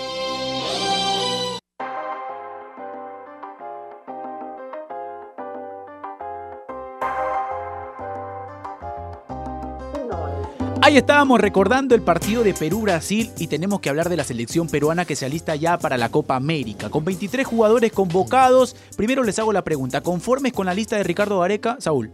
Ahí 10.88 10.96
estábamos 10.96 11.38
recordando 11.38 11.94
el 11.94 12.01
partido 12.01 12.42
de 12.42 12.55
Perú-Brasil 12.55 13.31
y 13.37 13.48
tenemos 13.48 13.81
que 13.81 13.90
hablar 13.90 14.09
de 14.09 14.16
la 14.16 14.24
selección 14.24 14.68
peruana 14.68 15.05
que 15.05 15.16
se 15.16 15.27
alista 15.27 15.55
ya 15.55 15.79
para 15.79 15.98
la 15.98 16.09
Copa 16.09 16.35
América. 16.35 16.88
Con 16.88 17.05
23 17.05 17.46
jugadores 17.46 17.92
convocados, 17.92 18.74
primero 18.96 19.22
les 19.22 19.38
hago 19.38 19.53
la 19.53 19.62
pregunta, 19.62 20.01
¿conformes 20.01 20.55
con 20.55 20.64
la 20.64 20.72
lista 20.72 20.96
de 20.96 21.03
Ricardo 21.03 21.40
Gareca, 21.40 21.77
Saúl? 21.79 22.11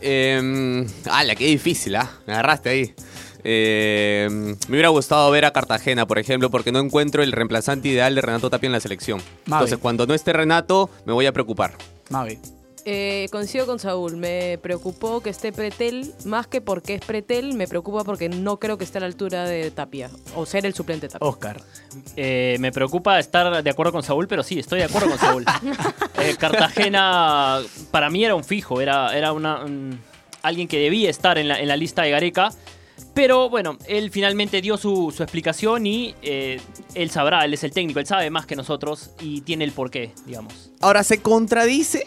Eh, 0.00 0.84
ala, 1.08 1.36
qué 1.36 1.46
difícil, 1.46 1.94
¿ah? 1.94 2.10
Me 2.26 2.32
agarraste 2.32 2.68
ahí. 2.68 2.94
Eh, 3.44 4.26
me 4.66 4.74
hubiera 4.74 4.88
gustado 4.88 5.30
ver 5.30 5.44
a 5.44 5.52
Cartagena, 5.52 6.04
por 6.04 6.18
ejemplo, 6.18 6.50
porque 6.50 6.72
no 6.72 6.80
encuentro 6.80 7.22
el 7.22 7.30
reemplazante 7.30 7.86
ideal 7.86 8.16
de 8.16 8.22
Renato 8.22 8.50
Tapia 8.50 8.66
en 8.66 8.72
la 8.72 8.80
selección. 8.80 9.20
Entonces, 9.46 9.78
cuando 9.78 10.04
no 10.08 10.14
esté 10.14 10.32
Renato, 10.32 10.90
me 11.06 11.12
voy 11.12 11.26
a 11.26 11.32
preocupar. 11.32 11.74
Mabe. 12.10 12.40
Eh, 12.84 13.28
coincido 13.30 13.64
con 13.66 13.78
Saúl, 13.78 14.16
me 14.16 14.58
preocupó 14.60 15.20
que 15.20 15.30
esté 15.30 15.52
Pretel, 15.52 16.12
más 16.24 16.48
que 16.48 16.60
porque 16.60 16.94
es 16.94 17.00
Pretel, 17.00 17.54
me 17.54 17.68
preocupa 17.68 18.02
porque 18.02 18.28
no 18.28 18.58
creo 18.58 18.76
que 18.76 18.82
esté 18.82 18.98
a 18.98 19.02
la 19.02 19.06
altura 19.06 19.44
de 19.44 19.70
Tapia, 19.70 20.10
o 20.34 20.44
ser 20.46 20.66
el 20.66 20.74
suplente 20.74 21.06
de 21.06 21.12
Tapia. 21.12 21.28
Oscar. 21.28 21.60
Eh, 22.16 22.56
me 22.58 22.72
preocupa 22.72 23.20
estar 23.20 23.62
de 23.62 23.70
acuerdo 23.70 23.92
con 23.92 24.02
Saúl, 24.02 24.26
pero 24.26 24.42
sí, 24.42 24.58
estoy 24.58 24.80
de 24.80 24.86
acuerdo 24.86 25.08
con 25.10 25.18
Saúl. 25.18 25.44
Eh, 26.22 26.36
Cartagena 26.38 27.60
para 27.90 28.08
mí 28.08 28.24
era 28.24 28.36
un 28.36 28.44
fijo, 28.44 28.80
era, 28.80 29.16
era 29.16 29.32
una, 29.32 29.64
un- 29.64 29.98
alguien 30.42 30.68
que 30.68 30.78
debía 30.78 31.10
estar 31.10 31.36
en 31.36 31.48
la, 31.48 31.58
en 31.58 31.66
la 31.66 31.76
lista 31.76 32.02
de 32.02 32.10
Gareca. 32.10 32.50
Pero 33.14 33.50
bueno, 33.50 33.76
él 33.88 34.10
finalmente 34.10 34.60
dio 34.62 34.76
su, 34.76 35.12
su 35.14 35.22
explicación 35.24 35.84
y 35.86 36.14
eh, 36.22 36.60
él 36.94 37.10
sabrá, 37.10 37.44
él 37.44 37.54
es 37.54 37.64
el 37.64 37.72
técnico, 37.72 37.98
él 37.98 38.06
sabe 38.06 38.30
más 38.30 38.46
que 38.46 38.54
nosotros 38.54 39.10
y 39.20 39.40
tiene 39.40 39.64
el 39.64 39.72
porqué, 39.72 40.12
digamos. 40.26 40.70
Ahora, 40.80 41.02
se 41.02 41.20
contradice 41.20 42.06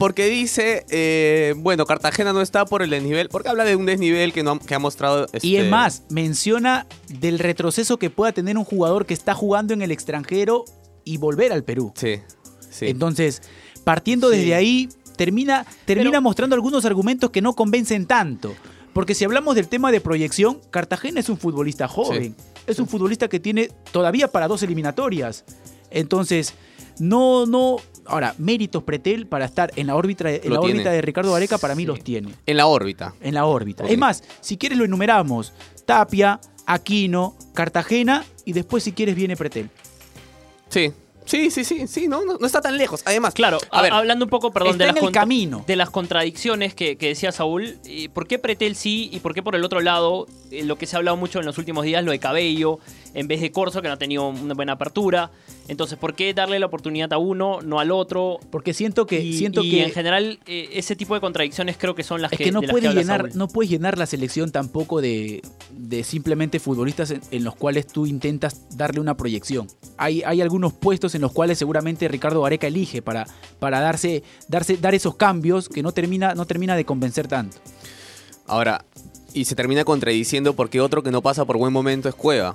porque 0.00 0.28
dice, 0.28 0.86
eh, 0.88 1.52
bueno, 1.58 1.84
Cartagena 1.84 2.32
no 2.32 2.40
está 2.40 2.64
por 2.64 2.80
el 2.82 2.88
desnivel, 2.88 3.28
porque 3.28 3.50
habla 3.50 3.64
de 3.64 3.76
un 3.76 3.84
desnivel 3.84 4.32
que, 4.32 4.42
no, 4.42 4.58
que 4.58 4.74
ha 4.74 4.78
mostrado... 4.78 5.26
Y 5.42 5.56
es 5.56 5.64
este, 5.64 5.68
más, 5.68 6.04
menciona 6.08 6.86
del 7.08 7.38
retroceso 7.38 7.98
que 7.98 8.08
pueda 8.08 8.32
tener 8.32 8.56
un 8.56 8.64
jugador 8.64 9.04
que 9.04 9.12
está 9.12 9.34
jugando 9.34 9.74
en 9.74 9.82
el 9.82 9.90
extranjero 9.90 10.64
y 11.04 11.18
volver 11.18 11.52
al 11.52 11.64
Perú. 11.64 11.92
Sí, 11.96 12.18
sí. 12.70 12.86
Entonces, 12.86 13.42
partiendo 13.84 14.30
desde 14.30 14.54
ahí, 14.54 14.88
termina, 15.18 15.66
termina 15.84 16.12
Pero- 16.12 16.22
mostrando 16.22 16.54
algunos 16.54 16.86
argumentos 16.86 17.28
que 17.28 17.42
no 17.42 17.52
convencen 17.52 18.06
tanto. 18.06 18.54
Porque 18.94 19.14
si 19.14 19.26
hablamos 19.26 19.54
del 19.54 19.68
tema 19.68 19.92
de 19.92 20.00
proyección, 20.00 20.62
Cartagena 20.70 21.20
es 21.20 21.28
un 21.28 21.36
futbolista 21.36 21.88
joven. 21.88 22.34
Es 22.66 22.78
un 22.78 22.88
futbolista 22.88 23.28
que 23.28 23.38
tiene 23.38 23.70
todavía 23.92 24.28
para 24.28 24.48
dos 24.48 24.62
eliminatorias. 24.62 25.44
Entonces, 25.90 26.54
no, 26.98 27.44
no. 27.44 27.76
Ahora, 28.10 28.34
méritos 28.38 28.82
Pretel 28.82 29.26
para 29.26 29.44
estar 29.44 29.70
en 29.76 29.86
la 29.86 29.94
órbita, 29.96 30.28
en 30.30 30.52
la 30.52 30.60
órbita 30.60 30.90
de 30.90 31.00
Ricardo 31.00 31.32
Gareca, 31.32 31.58
para 31.58 31.74
mí 31.74 31.86
los 31.86 32.02
tiene. 32.02 32.30
En 32.46 32.56
la 32.56 32.66
órbita. 32.66 33.14
En 33.20 33.34
la 33.34 33.46
órbita. 33.46 33.84
Ok. 33.84 33.90
Es 33.90 33.98
más, 33.98 34.24
si 34.40 34.56
quieres 34.56 34.76
lo 34.78 34.84
enumeramos. 34.84 35.52
Tapia, 35.86 36.40
Aquino, 36.66 37.36
Cartagena 37.54 38.24
y 38.44 38.52
después 38.52 38.82
si 38.84 38.92
quieres 38.92 39.14
viene 39.16 39.36
Pretel. 39.36 39.70
Sí, 40.68 40.92
sí, 41.24 41.50
sí, 41.50 41.64
sí, 41.64 41.86
sí, 41.88 42.06
no, 42.08 42.24
no, 42.24 42.36
no 42.38 42.46
está 42.46 42.60
tan 42.60 42.76
lejos. 42.76 43.02
Además, 43.04 43.34
Claro, 43.34 43.58
a 43.70 43.78
a- 43.78 43.82
ver, 43.82 43.92
hablando 43.92 44.24
un 44.24 44.30
poco, 44.30 44.52
perdón, 44.52 44.78
de 44.78 44.86
en 44.88 44.94
las, 44.94 45.02
el 45.04 45.10
camino. 45.12 45.64
de 45.66 45.76
las 45.76 45.90
contradicciones 45.90 46.74
que, 46.74 46.96
que 46.96 47.08
decía 47.08 47.32
Saúl, 47.32 47.78
eh, 47.84 48.08
¿por 48.08 48.26
qué 48.26 48.38
Pretel 48.38 48.76
sí 48.76 49.08
y 49.12 49.20
por 49.20 49.34
qué 49.34 49.42
por 49.42 49.54
el 49.56 49.64
otro 49.64 49.80
lado, 49.80 50.26
eh, 50.50 50.64
lo 50.64 50.76
que 50.76 50.86
se 50.86 50.96
ha 50.96 50.98
hablado 50.98 51.16
mucho 51.16 51.40
en 51.40 51.46
los 51.46 51.58
últimos 51.58 51.84
días, 51.84 52.04
lo 52.04 52.12
de 52.12 52.18
Cabello, 52.20 52.78
en 53.14 53.28
vez 53.28 53.40
de 53.40 53.50
Corso, 53.50 53.82
que 53.82 53.88
no 53.88 53.94
ha 53.94 53.98
tenido 53.98 54.28
una 54.28 54.54
buena 54.54 54.72
apertura? 54.72 55.30
Entonces, 55.68 55.98
¿por 55.98 56.14
qué 56.14 56.34
darle 56.34 56.58
la 56.58 56.66
oportunidad 56.66 57.12
a 57.12 57.18
uno, 57.18 57.60
no 57.62 57.80
al 57.80 57.90
otro? 57.90 58.38
Porque 58.50 58.74
siento 58.74 59.06
que. 59.06 59.20
Y, 59.20 59.34
siento 59.34 59.62
y 59.62 59.70
que 59.70 59.84
en 59.84 59.92
general, 59.92 60.40
eh, 60.46 60.70
ese 60.72 60.96
tipo 60.96 61.14
de 61.14 61.20
contradicciones 61.20 61.76
creo 61.78 61.94
que 61.94 62.02
son 62.02 62.22
las 62.22 62.32
Es 62.32 62.38
que, 62.38 62.44
que 62.44 62.52
no 62.52 62.60
de 62.60 62.66
las 62.66 62.72
puedes 62.72 62.94
llenar, 62.94 63.20
Saúl. 63.20 63.38
no 63.38 63.48
puedes 63.48 63.70
llenar 63.70 63.98
la 63.98 64.06
selección 64.06 64.50
tampoco 64.50 65.00
de, 65.00 65.42
de 65.70 66.04
simplemente 66.04 66.58
futbolistas 66.58 67.10
en, 67.10 67.20
en 67.30 67.44
los 67.44 67.54
cuales 67.54 67.86
tú 67.86 68.06
intentas 68.06 68.76
darle 68.76 69.00
una 69.00 69.16
proyección. 69.16 69.68
Hay, 69.96 70.22
hay 70.24 70.40
algunos 70.40 70.72
puestos 70.72 71.14
en 71.14 71.20
los 71.20 71.32
cuales 71.32 71.58
seguramente 71.58 72.08
Ricardo 72.08 72.42
Gareca 72.42 72.66
elige 72.66 73.02
para, 73.02 73.26
para 73.58 73.80
darse, 73.80 74.22
darse, 74.48 74.76
dar 74.76 74.94
esos 74.94 75.16
cambios 75.16 75.68
que 75.68 75.82
no 75.82 75.92
termina, 75.92 76.34
no 76.34 76.46
termina 76.46 76.76
de 76.76 76.84
convencer 76.84 77.28
tanto. 77.28 77.58
ahora, 78.46 78.84
y 79.32 79.44
se 79.44 79.54
termina 79.54 79.84
contradiciendo 79.84 80.54
porque 80.54 80.80
otro 80.80 81.02
que 81.02 81.10
no 81.10 81.22
pasa 81.22 81.44
por 81.44 81.56
buen 81.56 81.72
momento 81.72 82.08
es 82.08 82.14
Cueva. 82.14 82.54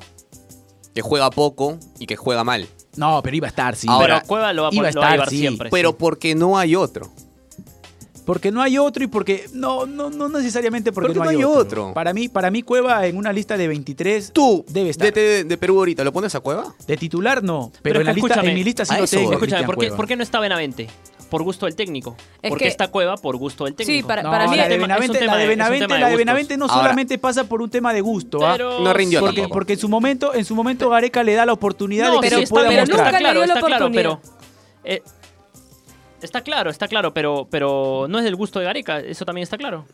Que 0.95 1.01
juega 1.01 1.29
poco 1.29 1.77
y 1.99 2.07
que 2.07 2.15
juega 2.15 2.43
mal. 2.43 2.67
No, 2.95 3.21
pero 3.21 3.35
iba 3.35 3.45
a 3.47 3.49
estar, 3.49 3.75
sí. 3.75 3.85
Ahora, 3.89 4.15
Pero 4.15 4.27
Cueva 4.27 4.53
lo 4.53 4.63
va, 4.63 4.69
a 4.69 4.73
iba 4.73 4.87
a 4.87 4.91
pon- 4.91 4.95
lo 4.95 5.01
va 5.01 5.07
a 5.07 5.09
estar, 5.09 5.11
llevar 5.11 5.29
sí, 5.29 5.37
siempre. 5.39 5.69
Pero 5.69 5.89
sí. 5.91 5.95
porque 5.99 6.33
no 6.35 6.57
hay 6.57 6.75
otro. 6.75 7.11
Porque 8.25 8.51
no 8.51 8.61
hay 8.61 8.77
otro 8.79 9.03
y 9.03 9.07
porque. 9.07 9.45
No, 9.53 9.85
no, 9.85 10.09
no 10.09 10.29
necesariamente 10.29 10.91
porque, 10.91 11.07
Porque 11.09 11.19
no, 11.19 11.25
no 11.25 11.29
hay, 11.29 11.35
hay 11.37 11.43
otro. 11.43 11.59
otro. 11.87 11.93
Para 11.93 12.11
mí, 12.13 12.27
para 12.27 12.49
mí, 12.49 12.63
Cueva 12.63 13.05
en 13.05 13.17
una 13.17 13.31
lista 13.31 13.55
de 13.55 13.67
23 13.67 14.31
Tú, 14.33 14.65
debe 14.69 14.89
estar. 14.89 15.13
De, 15.13 15.43
de 15.43 15.57
Perú 15.57 15.77
ahorita, 15.77 16.03
¿lo 16.03 16.11
pones 16.11 16.33
a 16.33 16.39
Cueva? 16.39 16.73
De 16.87 16.97
titular 16.97 17.43
no. 17.43 17.71
Pero, 17.81 17.81
Pero 17.83 17.99
en, 17.99 18.05
la 18.07 18.13
lista, 18.13 18.41
en 18.41 18.53
mi 18.55 18.63
lista 18.63 18.83
sí 18.85 18.95
a 18.95 18.97
lo 18.97 19.03
eso 19.03 19.17
tengo. 19.17 19.33
Escúchame, 19.33 19.39
Cristian 19.57 19.65
¿por 19.67 19.75
qué, 19.75 19.79
Cueva. 19.87 19.97
por 19.97 20.07
qué 20.07 20.15
no 20.15 20.23
está 20.23 20.39
Benavente? 20.39 20.87
Por 21.35 21.43
gusto 21.43 21.65
del 21.65 21.75
técnico. 21.75 22.15
Es 22.41 22.49
porque 22.49 22.63
que- 22.65 22.69
está 22.69 22.87
Cueva 22.87 23.15
por 23.17 23.35
gusto 23.37 23.65
del 23.65 23.75
técnico. 23.75 24.07
para- 24.07 24.23
No, 24.23 24.31
para 24.31 24.47
mí 24.47 24.55
la 24.55 24.67
de 24.69 24.77
Benavente, 24.77 25.19
tema 25.19 25.33
la 25.33 25.37
de 25.37 25.39
de- 25.39 25.45
es 25.45 25.55
un 25.55 25.57
Benavente, 25.59 25.93
de 25.93 25.99
la 25.99 26.05
de 26.07 26.11
gustos. 26.13 26.17
Benavente 26.19 26.57
no 26.57 26.65
Ahora- 26.65 26.75
solamente 26.77 27.17
pasa 27.17 27.43
por 27.43 27.61
un 27.61 27.69
tema 27.69 27.91
de 27.93 28.01
gusto, 28.01 28.45
¿ah? 28.45 28.53
Pero- 28.53 28.79
No 28.79 28.93
rindió 28.93 29.19
porque, 29.19 29.35
tampoco. 29.41 29.53
porque 29.53 29.73
en 29.73 29.79
su 29.79 29.89
momento, 29.89 30.33
en 30.33 30.45
su 30.45 30.55
momento 30.55 30.89
Gareca 30.89 31.23
le 31.23 31.33
da 31.33 31.45
la 31.45 31.53
oportunidad 31.53 32.07
No, 32.07 32.15
de 32.15 32.21
que 32.21 32.29
sí, 32.29 32.35
se 32.35 32.41
está 32.43 32.53
pueda 32.55 32.67
pero 32.69 32.79
mostrar. 32.81 32.97
nunca 32.97 33.09
está 33.09 33.17
le 33.19 33.23
claro, 33.23 33.39
dio 33.39 33.47
la 33.47 33.53
está 33.53 33.67
claro, 33.67 33.85
oportunidad. 33.85 34.19
pero 34.21 34.35
eh, 34.85 35.01
está 36.21 36.41
claro, 36.41 36.69
está 36.69 36.87
claro, 36.87 37.13
pero 37.13 37.47
pero 37.49 38.05
no 38.09 38.17
es 38.19 38.23
del 38.23 38.35
gusto 38.35 38.59
de 38.59 38.65
Gareca, 38.65 38.99
eso 38.99 39.25
también 39.25 39.43
está 39.43 39.57
claro. 39.57 39.85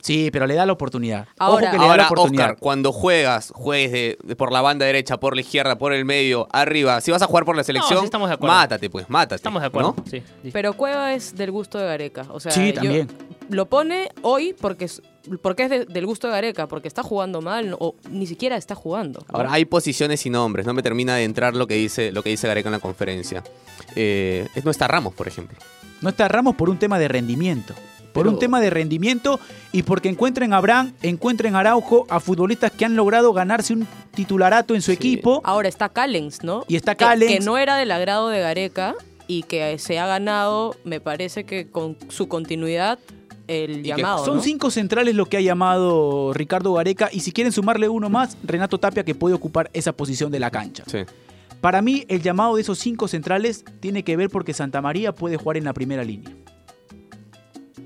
Sí, 0.00 0.30
pero 0.32 0.46
le 0.46 0.54
da 0.54 0.64
la 0.64 0.72
oportunidad. 0.72 1.26
Ahora- 1.38 1.52
Ojo 1.54 1.58
que 1.58 1.64
le 1.64 1.70
da 1.72 1.76
la 1.78 1.90
Ahora, 1.90 2.06
oportunidad. 2.06 2.44
Oscar, 2.46 2.58
cuando 2.60 2.92
juegas, 2.92 3.52
juegues 3.54 3.92
de, 3.92 4.18
de 4.22 4.36
por 4.36 4.52
la 4.52 4.60
banda 4.60 4.86
derecha, 4.86 5.18
por 5.18 5.34
la 5.34 5.40
izquierda, 5.40 5.76
por 5.76 5.92
el 5.92 6.04
medio, 6.04 6.46
arriba. 6.52 7.00
Si 7.00 7.10
vas 7.10 7.20
a 7.22 7.26
jugar 7.26 7.44
por 7.44 7.56
la 7.56 7.64
selección, 7.64 7.98
sí 7.98 8.04
estamos 8.04 8.28
de 8.28 8.34
acuerdo. 8.34 8.54
mátate, 8.54 8.88
pues, 8.90 9.10
mátate. 9.10 9.34
Estamos 9.36 9.60
de 9.62 9.66
acuerdo. 9.68 9.94
¿no? 9.96 10.04
Sí, 10.08 10.22
sí. 10.42 10.50
Pero 10.52 10.72
Cueva 10.74 11.12
es 11.14 11.34
del 11.36 11.50
gusto 11.50 11.78
de 11.78 11.86
Gareca. 11.86 12.26
O 12.30 12.38
sea, 12.40 12.52
Sí, 12.52 12.68
yo- 12.72 12.74
también. 12.80 13.08
lo 13.50 13.66
pone 13.66 14.10
hoy 14.22 14.54
porque 14.60 14.84
es, 14.86 15.02
porque 15.42 15.64
es 15.64 15.70
de- 15.70 15.84
del 15.86 16.06
gusto 16.06 16.28
de 16.28 16.32
Gareca, 16.34 16.68
porque 16.68 16.86
está 16.88 17.02
jugando 17.02 17.40
mal 17.42 17.74
o 17.78 17.96
ni 18.10 18.26
siquiera 18.26 18.56
está 18.56 18.74
jugando. 18.74 19.20
¿no? 19.20 19.36
Ahora, 19.36 19.52
hay 19.52 19.64
posiciones 19.64 20.24
y 20.26 20.30
nombres. 20.30 20.64
No 20.64 20.74
me 20.74 20.82
termina 20.82 21.16
de 21.16 21.24
entrar 21.24 21.56
lo 21.56 21.66
que 21.66 21.74
dice, 21.74 22.12
lo 22.12 22.22
que 22.22 22.30
dice 22.30 22.46
Gareca 22.46 22.68
en 22.68 22.72
la 22.74 22.78
conferencia. 22.78 23.42
Eh, 23.96 24.46
es- 24.54 24.64
no 24.64 24.70
está 24.70 24.86
Ramos, 24.88 25.12
por 25.14 25.26
ejemplo. 25.28 25.58
No 26.00 26.08
está 26.10 26.28
Ramos 26.28 26.54
por 26.54 26.70
un 26.70 26.78
tema 26.78 26.98
de 26.98 27.08
rendimiento. 27.08 27.74
Por 28.18 28.28
un 28.28 28.38
tema 28.38 28.60
de 28.60 28.70
rendimiento 28.70 29.40
y 29.72 29.82
porque 29.82 30.08
encuentren 30.08 30.52
a 30.52 30.58
Abraham, 30.58 30.92
encuentren 31.02 31.54
a 31.54 31.60
Araujo, 31.60 32.06
a 32.08 32.20
futbolistas 32.20 32.70
que 32.72 32.84
han 32.84 32.96
logrado 32.96 33.32
ganarse 33.32 33.72
un 33.74 33.86
titularato 34.14 34.74
en 34.74 34.82
su 34.82 34.90
Sí. 34.90 34.96
equipo. 34.96 35.40
Ahora 35.44 35.68
está 35.68 35.88
Callens, 35.88 36.42
¿no? 36.42 36.64
Y 36.68 36.76
está 36.76 36.94
Callens. 36.94 37.32
Que, 37.32 37.40
no 37.40 37.58
era 37.58 37.76
del 37.76 37.90
agrado 37.90 38.28
de 38.28 38.40
Gareca 38.40 38.94
y 39.26 39.42
que 39.44 39.78
se 39.78 39.98
ha 39.98 40.06
ganado, 40.06 40.74
me 40.84 41.00
parece 41.00 41.44
que 41.44 41.68
con 41.68 41.96
su 42.08 42.28
continuidad, 42.28 42.98
el 43.46 43.82
llamado. 43.82 44.24
Son 44.24 44.36
¿no? 44.36 44.42
cinco 44.42 44.70
centrales 44.70 45.14
lo 45.14 45.26
que 45.26 45.38
ha 45.38 45.40
llamado 45.40 46.32
Ricardo 46.34 46.74
Gareca 46.74 47.08
y 47.12 47.20
si 47.20 47.32
quieren 47.32 47.52
sumarle 47.52 47.88
uno 47.88 48.10
más, 48.10 48.36
Renato 48.42 48.78
Tapia 48.78 49.04
que 49.04 49.14
puede 49.14 49.34
ocupar 49.34 49.70
esa 49.72 49.92
posición 49.92 50.30
de 50.30 50.38
la 50.38 50.50
cancha. 50.50 50.84
Sí. 50.86 50.98
Para 51.60 51.82
mí 51.82 52.04
el 52.08 52.22
llamado 52.22 52.56
de 52.56 52.62
esos 52.62 52.78
cinco 52.78 53.08
centrales 53.08 53.64
tiene 53.80 54.04
que 54.04 54.16
ver 54.16 54.30
porque 54.30 54.52
Santa 54.54 54.80
María 54.80 55.14
puede 55.14 55.36
jugar 55.36 55.56
en 55.56 55.64
la 55.64 55.72
primera 55.72 56.04
línea. 56.04 56.30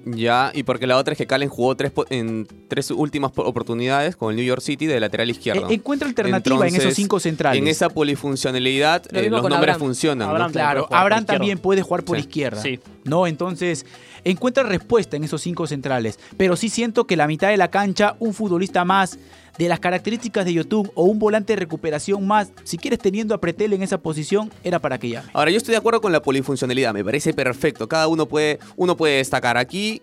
Ya, 0.05 0.51
y 0.55 0.65
porque 0.65 0.87
la 0.87 0.97
otra 0.97 1.13
es 1.13 1.19
que 1.19 1.27
Calen 1.29 1.49
jugó 1.49 1.77
tres, 1.77 1.93
po- 1.93 2.05
en 2.11 2.47
tres 2.69 2.91
últimas 2.91 3.31
po- 3.31 3.43
oportunidades 3.45 4.17
con 4.17 4.31
el 4.31 4.37
New 4.37 4.45
York 4.45 4.61
City 4.61 4.87
de 4.87 4.99
lateral 4.99 5.31
izquierdo. 5.31 5.69
Eh, 5.71 5.75
encuentra 5.75 6.09
alternativa 6.09 6.67
en 6.67 6.75
esos 6.75 6.95
cinco 6.95 7.21
centrales. 7.21 7.61
En 7.63 7.69
esa 7.69 7.89
polifuncionalidad, 7.89 9.05
Lo 9.11 9.19
eh, 9.21 9.31
los 9.31 9.43
nombres 9.43 9.59
Abraham. 9.59 9.79
funcionan. 9.79 10.27
¿no? 10.29 10.33
Abraham 10.35 10.53
Claro, 10.53 10.89
Abraham 10.91 11.25
también 11.25 11.59
puede 11.59 11.83
jugar 11.83 12.05
por 12.05 12.17
Sí. 12.17 12.23
izquierda. 12.23 12.61
Sí. 12.63 12.81
No, 13.05 13.27
entonces 13.27 13.87
encuentra 14.25 14.63
respuesta 14.65 15.17
en 15.17 15.25
esos 15.25 15.41
cinco 15.43 15.67
centrales. 15.67 16.19
Pero 16.37 16.57
sí 16.57 16.69
siento 16.69 17.07
que 17.07 17.17
la 17.17 17.27
mitad 17.27 17.49
de 17.49 17.57
la 17.57 17.69
cancha, 17.69 18.17
un 18.19 18.35
futbolista 18.35 18.85
más 18.85 19.19
de 19.59 19.69
las 19.69 19.81
características 19.81 20.45
de 20.45 20.55
YouTube 20.55 20.91
o 20.95 21.05
un 21.05 21.19
volante 21.19 21.53
de 21.53 21.61
recuperación 21.61 22.27
más, 22.27 22.53
si 22.65 22.79
quieres 22.79 22.99
teniendo 22.99 23.35
a 23.35 23.39
Pretel 23.41 23.73
en 23.73 23.83
esa 23.83 23.99
posición, 23.99 24.51
era 24.65 24.79
para 24.79 24.99
que 24.99 25.11
llame. 25.11 25.29
Ahora, 25.33 25.51
yo 25.51 25.57
estoy 25.57 25.73
de 25.73 25.79
acuerdo 25.79 26.01
con 26.01 26.13
la 26.13 26.23
polifuncionalidad, 26.23 26.95
me 26.95 27.05
parece 27.05 27.35
perfecto. 27.35 27.89
Cada 27.89 28.09
uno 28.09 28.27
puede, 28.27 28.59
uno 28.77 28.97
puede 28.97 29.17
destacar 29.17 29.57
aquí. 29.57 30.03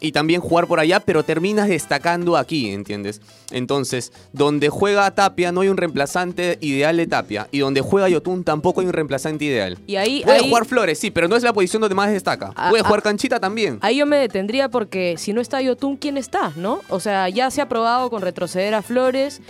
Y 0.00 0.12
también 0.12 0.40
jugar 0.40 0.66
por 0.66 0.80
allá, 0.80 1.00
pero 1.00 1.22
terminas 1.22 1.68
destacando 1.68 2.36
aquí, 2.36 2.70
¿entiendes? 2.70 3.20
Entonces, 3.50 4.12
donde 4.32 4.68
juega 4.68 5.10
Tapia 5.10 5.52
no 5.52 5.60
hay 5.60 5.68
un 5.68 5.76
reemplazante 5.76 6.58
ideal 6.60 6.96
de 6.96 7.06
Tapia, 7.06 7.48
y 7.50 7.58
donde 7.58 7.80
juega 7.80 8.08
Yotun 8.08 8.44
tampoco 8.44 8.80
hay 8.80 8.86
un 8.86 8.92
reemplazante 8.92 9.44
ideal. 9.44 9.78
Y 9.86 9.96
ahí, 9.96 10.22
Puede 10.24 10.38
ahí- 10.38 10.48
jugar 10.48 10.64
Flores, 10.64 10.98
sí, 10.98 11.10
pero 11.10 11.28
no 11.28 11.36
es 11.36 11.42
la 11.42 11.52
posición 11.52 11.80
donde 11.80 11.94
más 11.94 12.10
destaca. 12.10 12.52
Ah, 12.56 12.68
Puede 12.70 12.82
ah. 12.82 12.86
jugar 12.86 13.02
Canchita 13.02 13.38
también. 13.40 13.78
Ahí 13.82 13.96
yo 13.98 14.06
me 14.06 14.16
detendría 14.16 14.68
porque 14.68 15.16
si 15.18 15.32
no 15.32 15.40
está 15.40 15.60
Yotun, 15.60 15.96
¿quién 15.96 16.16
está? 16.16 16.52
¿No? 16.56 16.80
O 16.88 17.00
sea, 17.00 17.28
ya 17.28 17.50
se 17.50 17.60
ha 17.60 17.68
probado 17.68 18.10
con 18.10 18.22
retroceder 18.22 18.74
a 18.74 18.82
Flores. 18.82 19.40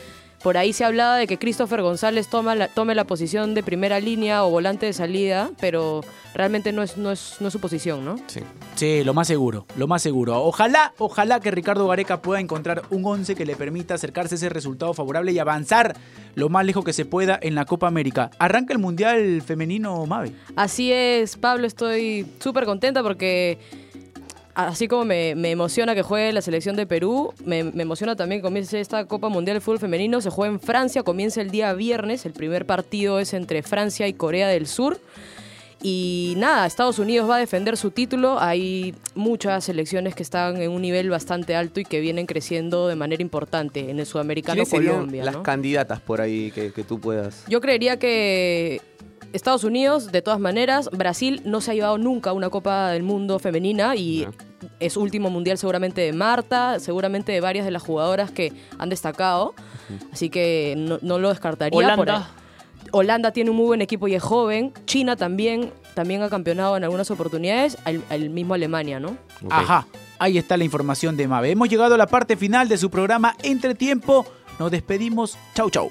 Por 0.42 0.56
ahí 0.56 0.72
se 0.72 0.84
hablaba 0.84 1.16
de 1.16 1.26
que 1.26 1.38
Christopher 1.38 1.82
González 1.82 2.28
toma 2.28 2.54
la, 2.54 2.68
tome 2.68 2.94
la 2.94 3.04
posición 3.04 3.54
de 3.54 3.62
primera 3.62 4.00
línea 4.00 4.42
o 4.44 4.50
volante 4.50 4.86
de 4.86 4.94
salida, 4.94 5.50
pero 5.60 6.00
realmente 6.34 6.72
no 6.72 6.82
es, 6.82 6.96
no 6.96 7.12
es, 7.12 7.36
no 7.40 7.48
es 7.48 7.52
su 7.52 7.60
posición, 7.60 8.06
¿no? 8.06 8.16
Sí. 8.26 8.40
Sí, 8.74 9.04
lo 9.04 9.12
más 9.12 9.26
seguro, 9.26 9.66
lo 9.76 9.86
más 9.86 10.00
seguro. 10.00 10.42
Ojalá, 10.42 10.94
ojalá 10.96 11.40
que 11.40 11.50
Ricardo 11.50 11.86
Gareca 11.86 12.22
pueda 12.22 12.40
encontrar 12.40 12.84
un 12.88 13.04
11 13.04 13.34
que 13.34 13.44
le 13.44 13.54
permita 13.54 13.94
acercarse 13.94 14.34
a 14.34 14.36
ese 14.36 14.48
resultado 14.48 14.94
favorable 14.94 15.32
y 15.32 15.38
avanzar 15.38 15.94
lo 16.34 16.48
más 16.48 16.64
lejos 16.64 16.86
que 16.86 16.94
se 16.94 17.04
pueda 17.04 17.38
en 17.42 17.54
la 17.54 17.66
Copa 17.66 17.86
América. 17.86 18.30
Arranca 18.38 18.72
el 18.72 18.78
Mundial 18.78 19.42
Femenino, 19.42 20.06
Mavi. 20.06 20.34
Así 20.56 20.90
es, 20.90 21.36
Pablo, 21.36 21.66
estoy 21.66 22.26
súper 22.38 22.64
contenta 22.64 23.02
porque 23.02 23.58
así 24.54 24.88
como 24.88 25.04
me, 25.04 25.34
me 25.34 25.50
emociona 25.50 25.94
que 25.94 26.02
juegue 26.02 26.32
la 26.32 26.42
selección 26.42 26.76
de 26.76 26.86
Perú, 26.86 27.32
me, 27.44 27.64
me 27.64 27.82
emociona 27.82 28.16
también 28.16 28.40
que 28.40 28.46
comience 28.46 28.80
esta 28.80 29.04
Copa 29.06 29.28
Mundial 29.28 29.56
de 29.56 29.60
Fútbol 29.60 29.78
Femenino. 29.78 30.20
Se 30.20 30.30
juega 30.30 30.52
en 30.52 30.60
Francia, 30.60 31.02
comienza 31.02 31.40
el 31.40 31.50
día 31.50 31.72
viernes. 31.74 32.26
El 32.26 32.32
primer 32.32 32.66
partido 32.66 33.18
es 33.18 33.34
entre 33.34 33.62
Francia 33.62 34.08
y 34.08 34.12
Corea 34.12 34.48
del 34.48 34.66
Sur. 34.66 35.00
Y 35.82 36.34
nada, 36.36 36.66
Estados 36.66 36.98
Unidos 36.98 37.28
va 37.28 37.36
a 37.36 37.38
defender 37.38 37.76
su 37.78 37.90
título. 37.90 38.38
Hay 38.38 38.94
muchas 39.14 39.64
selecciones 39.64 40.14
que 40.14 40.22
están 40.22 40.60
en 40.60 40.70
un 40.70 40.82
nivel 40.82 41.08
bastante 41.08 41.56
alto 41.56 41.80
y 41.80 41.84
que 41.84 42.00
vienen 42.00 42.26
creciendo 42.26 42.86
de 42.86 42.96
manera 42.96 43.22
importante 43.22 43.88
en 43.88 43.98
el 43.98 44.04
sudamericano 44.04 44.56
¿Quiénes 44.56 44.68
serían 44.68 44.94
Colombia. 44.96 45.24
las 45.24 45.36
¿no? 45.36 45.42
candidatas 45.42 46.00
por 46.00 46.20
ahí 46.20 46.50
que, 46.50 46.70
que 46.72 46.84
tú 46.84 47.00
puedas? 47.00 47.44
Yo 47.48 47.62
creería 47.62 47.98
que 47.98 48.82
Estados 49.32 49.64
Unidos, 49.64 50.10
de 50.12 50.22
todas 50.22 50.40
maneras, 50.40 50.90
Brasil 50.92 51.40
no 51.44 51.60
se 51.60 51.70
ha 51.70 51.74
llevado 51.74 51.98
nunca 51.98 52.30
a 52.30 52.32
una 52.32 52.50
Copa 52.50 52.90
del 52.90 53.02
Mundo 53.02 53.38
femenina 53.38 53.94
y 53.94 54.26
es 54.80 54.96
último 54.96 55.30
mundial 55.30 55.56
seguramente 55.58 56.00
de 56.00 56.12
Marta, 56.12 56.80
seguramente 56.80 57.32
de 57.32 57.40
varias 57.40 57.64
de 57.64 57.70
las 57.70 57.82
jugadoras 57.82 58.30
que 58.30 58.52
han 58.78 58.88
destacado, 58.88 59.54
así 60.12 60.30
que 60.30 60.74
no, 60.76 60.98
no 61.02 61.18
lo 61.18 61.28
descartaría. 61.28 61.76
Holanda. 61.76 61.96
por 61.96 62.10
ahí. 62.10 62.22
Holanda 62.92 63.30
tiene 63.32 63.50
un 63.50 63.56
muy 63.56 63.66
buen 63.66 63.82
equipo 63.82 64.08
y 64.08 64.14
es 64.14 64.22
joven. 64.22 64.72
China 64.84 65.14
también, 65.14 65.72
también 65.94 66.22
ha 66.22 66.28
campeonado 66.28 66.76
en 66.76 66.84
algunas 66.84 67.10
oportunidades, 67.10 67.76
al, 67.84 68.02
al 68.10 68.30
mismo 68.30 68.54
Alemania, 68.54 68.98
¿no? 68.98 69.16
Ajá, 69.48 69.86
ahí 70.18 70.38
está 70.38 70.56
la 70.56 70.64
información 70.64 71.16
de 71.16 71.28
Mabe. 71.28 71.50
Hemos 71.52 71.68
llegado 71.68 71.94
a 71.94 71.98
la 71.98 72.06
parte 72.06 72.36
final 72.36 72.68
de 72.68 72.78
su 72.78 72.90
programa 72.90 73.36
Entretiempo. 73.42 74.26
Nos 74.58 74.70
despedimos. 74.70 75.38
Chau, 75.54 75.70
chau. 75.70 75.90